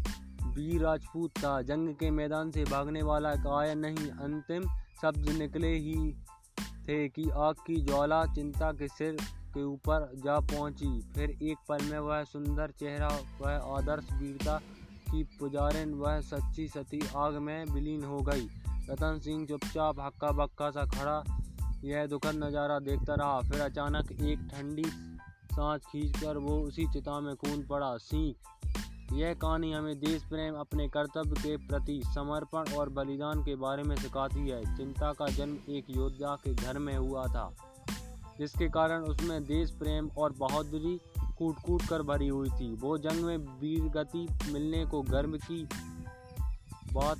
वीर 0.44 0.82
राजपूत 0.82 1.30
था। 1.30 1.62
जंग 1.62 1.94
के 1.94 2.10
मैदान 2.10 2.50
से 2.50 2.64
भागने 2.64 3.02
वाला 3.02 3.34
काया 3.34 3.74
नहीं, 3.74 4.10
अंतिम 4.10 4.62
शब्द 5.02 5.28
निकले 5.38 5.78
ही 5.78 6.14
थे 6.60 7.08
कि 7.08 7.30
आग 7.30 7.54
की 7.54 7.82
ज्वाला 7.82 8.24
चिंता 8.24 8.72
के 8.72 8.88
सिर 8.88 9.16
के 9.54 9.64
ऊपर 9.64 10.10
जा 10.16 10.38
पहुँची। 10.40 11.00
फिर 11.14 11.30
एक 11.42 11.58
पल 11.68 11.84
में 11.84 11.98
वह 11.98 12.22
सुंदर 12.24 12.70
चेहरा, 12.70 13.08
वह 13.40 13.76
आदर्श 13.76 14.12
वीरता 14.12 14.58
की 15.10 15.22
पुजारिन, 15.38 15.94
वह 15.94 16.20
सच्ची 16.20 16.68
सती 16.68 17.00
आग 17.16 17.34
में 17.34 17.64
विलीन 17.64 18.04
हो 18.04 18.20
गई। 18.20 18.48
रतन 18.90 19.18
सिंह 19.18 19.46
चुपचाप 19.46 20.00
हक्का 20.00 20.30
बक्का 20.32 20.70
सा 20.70 20.84
खड़ा, 20.86 21.22
यह 21.84 22.06
दुखद 22.06 22.34
नज़ारा 22.34 22.78
देखता 22.78 23.14
रहा। 23.14 23.40
फिर 23.40 23.60
अचानक 23.60 24.12
एक 24.12 24.48
ठंडी 24.52 24.84
सांस 25.52 25.80
खींचकर 25.86 26.36
वो 26.36 26.58
उसी 26.60 26.86
चिता 26.92 27.20
में 27.20 27.34
कूद 27.36 27.66
पड़ा। 27.70 27.96
सीख 27.96 28.36
यह 29.12 29.34
कहानी 29.34 29.72
हमें 29.72 30.00
देश 30.00 30.22
प्रेम 30.22 30.54
अपने 30.54 30.88
कर्तव्य 30.88 31.40
के 31.40 31.56
प्रति 31.66 32.00
समर्पण 32.04 32.72
और 32.74 32.88
बलिदान 32.88 33.42
के 33.44 33.56
बारे 33.56 33.82
में 33.82 33.94
सिखाती 33.96 34.48
है। 34.48 34.76
चिंता 34.76 35.12
का 35.12 35.26
जन्म 35.28 35.58
एक 35.68 35.90
योद्धा 35.90 36.34
के 36.44 36.54
घर 36.54 36.78
में 36.78 36.96
हुआ 36.96 37.26
था। 37.26 37.44
जिसके 38.42 38.68
कारण 38.68 39.02
उसमें 39.02 39.44
देश 39.44 39.70
प्रेम 39.70 40.08
और 40.18 40.32
बहादुरी 40.32 41.00
कूट 41.38 41.56
कूट 41.66 41.82
कर 41.82 42.02
भरी 42.02 42.28
हुई 42.28 42.48
थी। 42.50 42.74
वो 42.74 42.98
जंग 42.98 43.24
में 43.24 43.36
वीर 43.36 43.82
गति 43.88 44.26
मिलने 44.52 44.84
को 44.86 45.02
गर्व 45.02 45.36
की 45.36 45.62
बात 46.92 47.18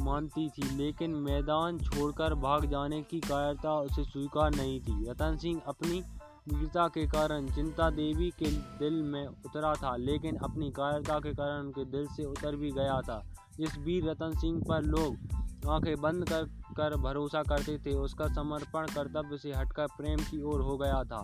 मानती 0.00 0.48
थी, 0.48 0.76
लेकिन 0.76 1.10
मैदान 1.10 1.78
छोड़कर 1.78 2.34
भाग 2.34 2.64
जाने 2.66 3.02
की 3.02 3.20
कायरता 3.20 3.74
उसे 3.80 4.04
स्वीकार 4.04 4.54
नहीं 4.54 4.80
थी। 4.80 5.10
रतन 5.10 5.36
सिंह 5.36 5.60
अपनी 5.66 6.00
वीरता 6.48 6.88
के 6.88 7.06
कारण 7.06 7.46
चिंता 7.46 7.90
देवी 7.90 8.30
के 8.30 8.50
दिल 8.78 9.02
में 9.02 9.26
उतरा 9.26 9.74
था, 9.74 9.96
लेकिन 9.96 10.36
अपनी 10.36 10.70
कायरता 10.70 11.18
के 11.18 11.34
कारण 11.34 11.60
उनके 11.60 11.84
दिल 11.84 12.06
से 12.06 12.24
उतर 12.24 12.56
भी 12.56 12.70
गया 12.70 13.00
था। 13.00 13.22
जिस 13.56 13.78
वीर 13.78 14.10
रतन 14.10 14.32
सिंह 14.38 14.62
पर 14.68 14.82
लोग 14.82 15.41
आँखें 15.64 15.94
बंद 16.00 16.28
कर 16.28 16.44
कर 16.76 16.96
भरोसा 16.98 17.42
करते 17.42 17.76
थे। 17.78 17.94
उसका 17.96 18.26
समर्पण 18.34 18.86
कर्तव्य 18.86 19.38
से 19.38 19.52
हटकर 19.52 19.86
प्रेम 19.96 20.18
की 20.20 20.40
ओर 20.44 20.60
हो 20.60 20.76
गया 20.78 21.02
था। 21.04 21.20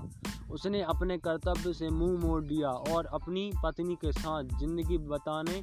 उसने 0.50 0.82
अपने 0.84 1.16
कर्तव्य 1.18 1.72
से 1.72 1.88
मुँह 1.90 2.18
मोड़ 2.20 2.42
दिया 2.44 2.68
और 2.92 3.06
अपनी 3.14 3.50
पत्नी 3.64 3.94
के 3.96 4.12
साथ 4.12 4.58
ज़िंदगी 4.60 4.98
बताने 5.08 5.60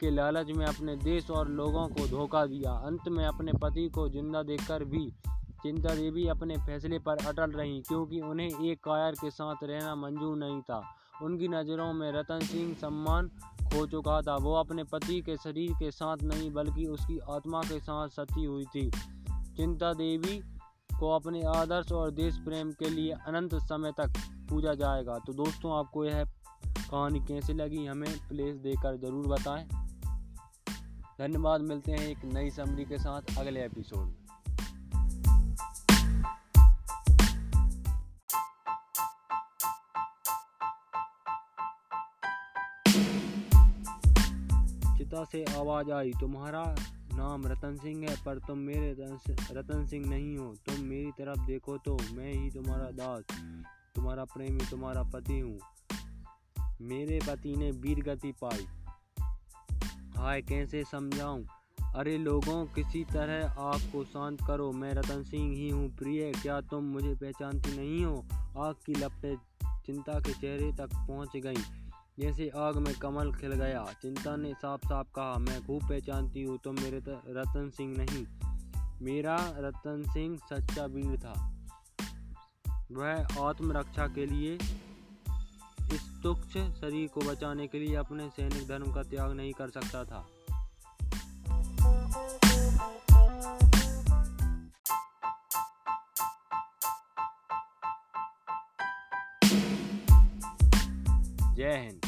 के 0.00 0.10
लालच 0.10 0.50
में 0.56 0.64
अपने 0.66 0.96
देश 0.98 1.30
और 1.30 1.48
लोगों 1.50 1.86
को 1.88 2.06
धोखा 2.08 2.44
दिया। 2.46 2.72
अंत 2.86 3.08
में 3.08 3.24
अपने 3.24 3.52
पति 3.62 3.88
को 3.88 4.08
ज़िंदा 4.08 4.42
देखकर 4.42 4.84
भी 4.84 5.08
चिंता 5.62 5.94
देवी 5.94 6.26
अपने 6.28 6.56
फैसले 6.56 6.98
पर 6.98 7.26
अटल 7.26 7.50
रहीं, 7.52 7.80
क्योंकि 7.82 8.20
उन्हें 8.20 8.48
एक 8.62 8.78
कायर 8.78 9.14
के 9.14 9.30
साथ 9.30 9.64
रहना 9.64 9.94
मंजूर 9.96 10.36
नहीं 10.36 10.60
था। 10.62 10.80
उनकी 11.22 11.48
नज़रों 11.48 11.92
में 11.92 12.12
रतन 12.12 12.40
सिंह 12.40 12.74
सम्मान 12.74 13.28
खो 13.64 13.86
चुका 13.86 14.20
था। 14.22 14.36
वो 14.36 14.54
अपने 14.54 14.84
पति 14.84 15.20
के 15.20 15.36
शरीर 15.36 15.72
के 15.72 15.90
साथ 15.90 16.16
नहीं, 16.22 16.50
बल्कि 16.50 16.86
उसकी 16.86 17.18
आत्मा 17.18 17.60
के 17.60 17.80
साथ 17.80 18.08
सती 18.08 18.44
हुई 18.44 18.64
थी। 18.64 18.90
चिंता 19.56 19.92
देवी 19.92 20.40
को 21.00 21.10
अपने 21.10 21.42
आदर्श 21.42 21.92
और 21.92 22.10
देश 22.10 22.38
प्रेम 22.38 22.70
के 22.72 22.90
लिए 22.90 23.12
अनंत 23.26 23.54
समय 23.54 23.92
तक 23.92 24.12
पूजा 24.50 24.74
जाएगा। 24.74 25.18
तो 25.18 25.32
दोस्तों, 25.32 25.78
आपको 25.78 26.04
यह 26.04 26.24
कहानी 26.90 27.20
कैसे 27.20 27.54
लगी, 27.54 27.86
हमें 27.86 28.28
प्लेस 28.28 28.56
देकर 28.56 28.96
ज़रूर 28.96 29.26
बताएँ। 29.26 29.68
धन्यवाद, 31.18 31.60
मिलते 31.60 31.92
हैं 31.92 32.08
एक 32.08 32.24
नई 32.24 32.50
समरी 32.50 32.84
के 32.84 32.98
साथ 32.98 33.38
अगले 33.38 33.64
एपिसोड 33.64 34.17
चिता 45.18 45.44
से 45.44 45.58
आवाज़ 45.58 45.90
आई, 45.90 46.10
तुम्हारा 46.20 46.74
नाम 47.14 47.46
रतन 47.46 47.76
सिंह 47.76 48.10
है, 48.10 48.16
पर 48.24 48.38
तुम 48.38 48.58
मेरे 48.58 48.96
रतन 49.50 49.86
सिंह 49.86 50.06
नहीं 50.06 50.36
हो। 50.38 50.54
तुम 50.66 50.84
मेरी 50.84 51.10
तरफ़ 51.10 51.46
देखो 51.46 51.76
तो 51.78 51.96
मैं 52.14 52.32
ही 52.32 52.50
तुम्हारा 52.50 52.90
दास, 52.90 53.24
तुम्हारा 53.94 54.24
प्रेमी, 54.24 54.64
तुम्हारा 54.70 55.02
पति 55.02 55.38
हूँ। 55.40 55.58
मेरे 56.80 57.18
पति 57.28 57.56
ने 57.56 57.70
वीर 57.70 58.02
गति 58.02 58.32
पाई। 58.44 58.66
हाय, 60.16 60.42
कैसे 60.42 60.84
समझाऊं? 60.84 61.44
अरे 61.94 62.18
लोगों, 62.18 62.64
किसी 62.66 63.04
तरह 63.04 63.60
आग 63.60 63.80
को 63.80 64.04
शांत 64.04 64.38
करो। 64.46 64.72
मैं 64.72 64.92
रतन 64.92 65.22
सिंह 65.22 65.54
ही 65.54 65.68
हूँ। 65.70 65.96
प्रिय, 65.96 66.32
क्या 66.32 66.60
तुम 66.60 66.84
मुझे 66.84 67.14
पहचानती 67.14 67.76
नहीं 67.76 68.04
हो? 68.04 68.24
आग 68.58 68.74
की 68.86 68.94
लपटें 68.94 69.36
चिंता 69.86 70.20
के 70.20 70.32
चेहरे 70.32 70.72
तक 70.72 70.88
पहुँच 70.94 71.36
गईं। 71.36 71.87
जैसे 72.18 72.48
आग 72.48 72.76
में 72.76 72.94
कमल 72.94 73.32
खिल 73.32 73.52
गया। 73.52 73.86
चिंता 74.02 74.36
ने 74.36 74.54
साफ़ 74.54 74.80
साफ़ 74.88 75.06
कहा, 75.06 75.38
मैं 75.38 75.66
खूब 75.66 75.88
पहचानती 75.88 76.42
हूँ, 76.42 76.58
तुम 76.64 76.76
तो 76.76 76.82
मेरे 76.82 76.98
रतन 77.08 77.70
सिंह 77.70 77.96
नहीं। 77.98 78.26
मेरा 79.02 79.36
रतन 79.36 80.04
सिंह 80.08 80.38
सच्चा 80.52 80.84
वीर 80.84 81.18
था। 81.18 81.54
वह 82.92 83.26
आत्मरक्षा 83.48 84.06
के 84.06 84.26
लिए, 84.26 84.54
इस 85.92 86.20
तुक्ष 86.22 86.52
शरीर 86.52 87.08
को 87.08 87.20
बचाने 87.20 87.66
के 87.66 87.78
लिए 87.78 87.96
अपने 87.96 88.28
सैनिक 88.28 88.68
धर्म 88.68 88.92
का 88.92 89.02
त्याग 89.02 89.32
नहीं 89.32 89.52
कर 89.52 89.70
सकता 89.70 90.04
था। 90.04 90.26
जय 101.54 101.76
हिंद। 101.76 102.07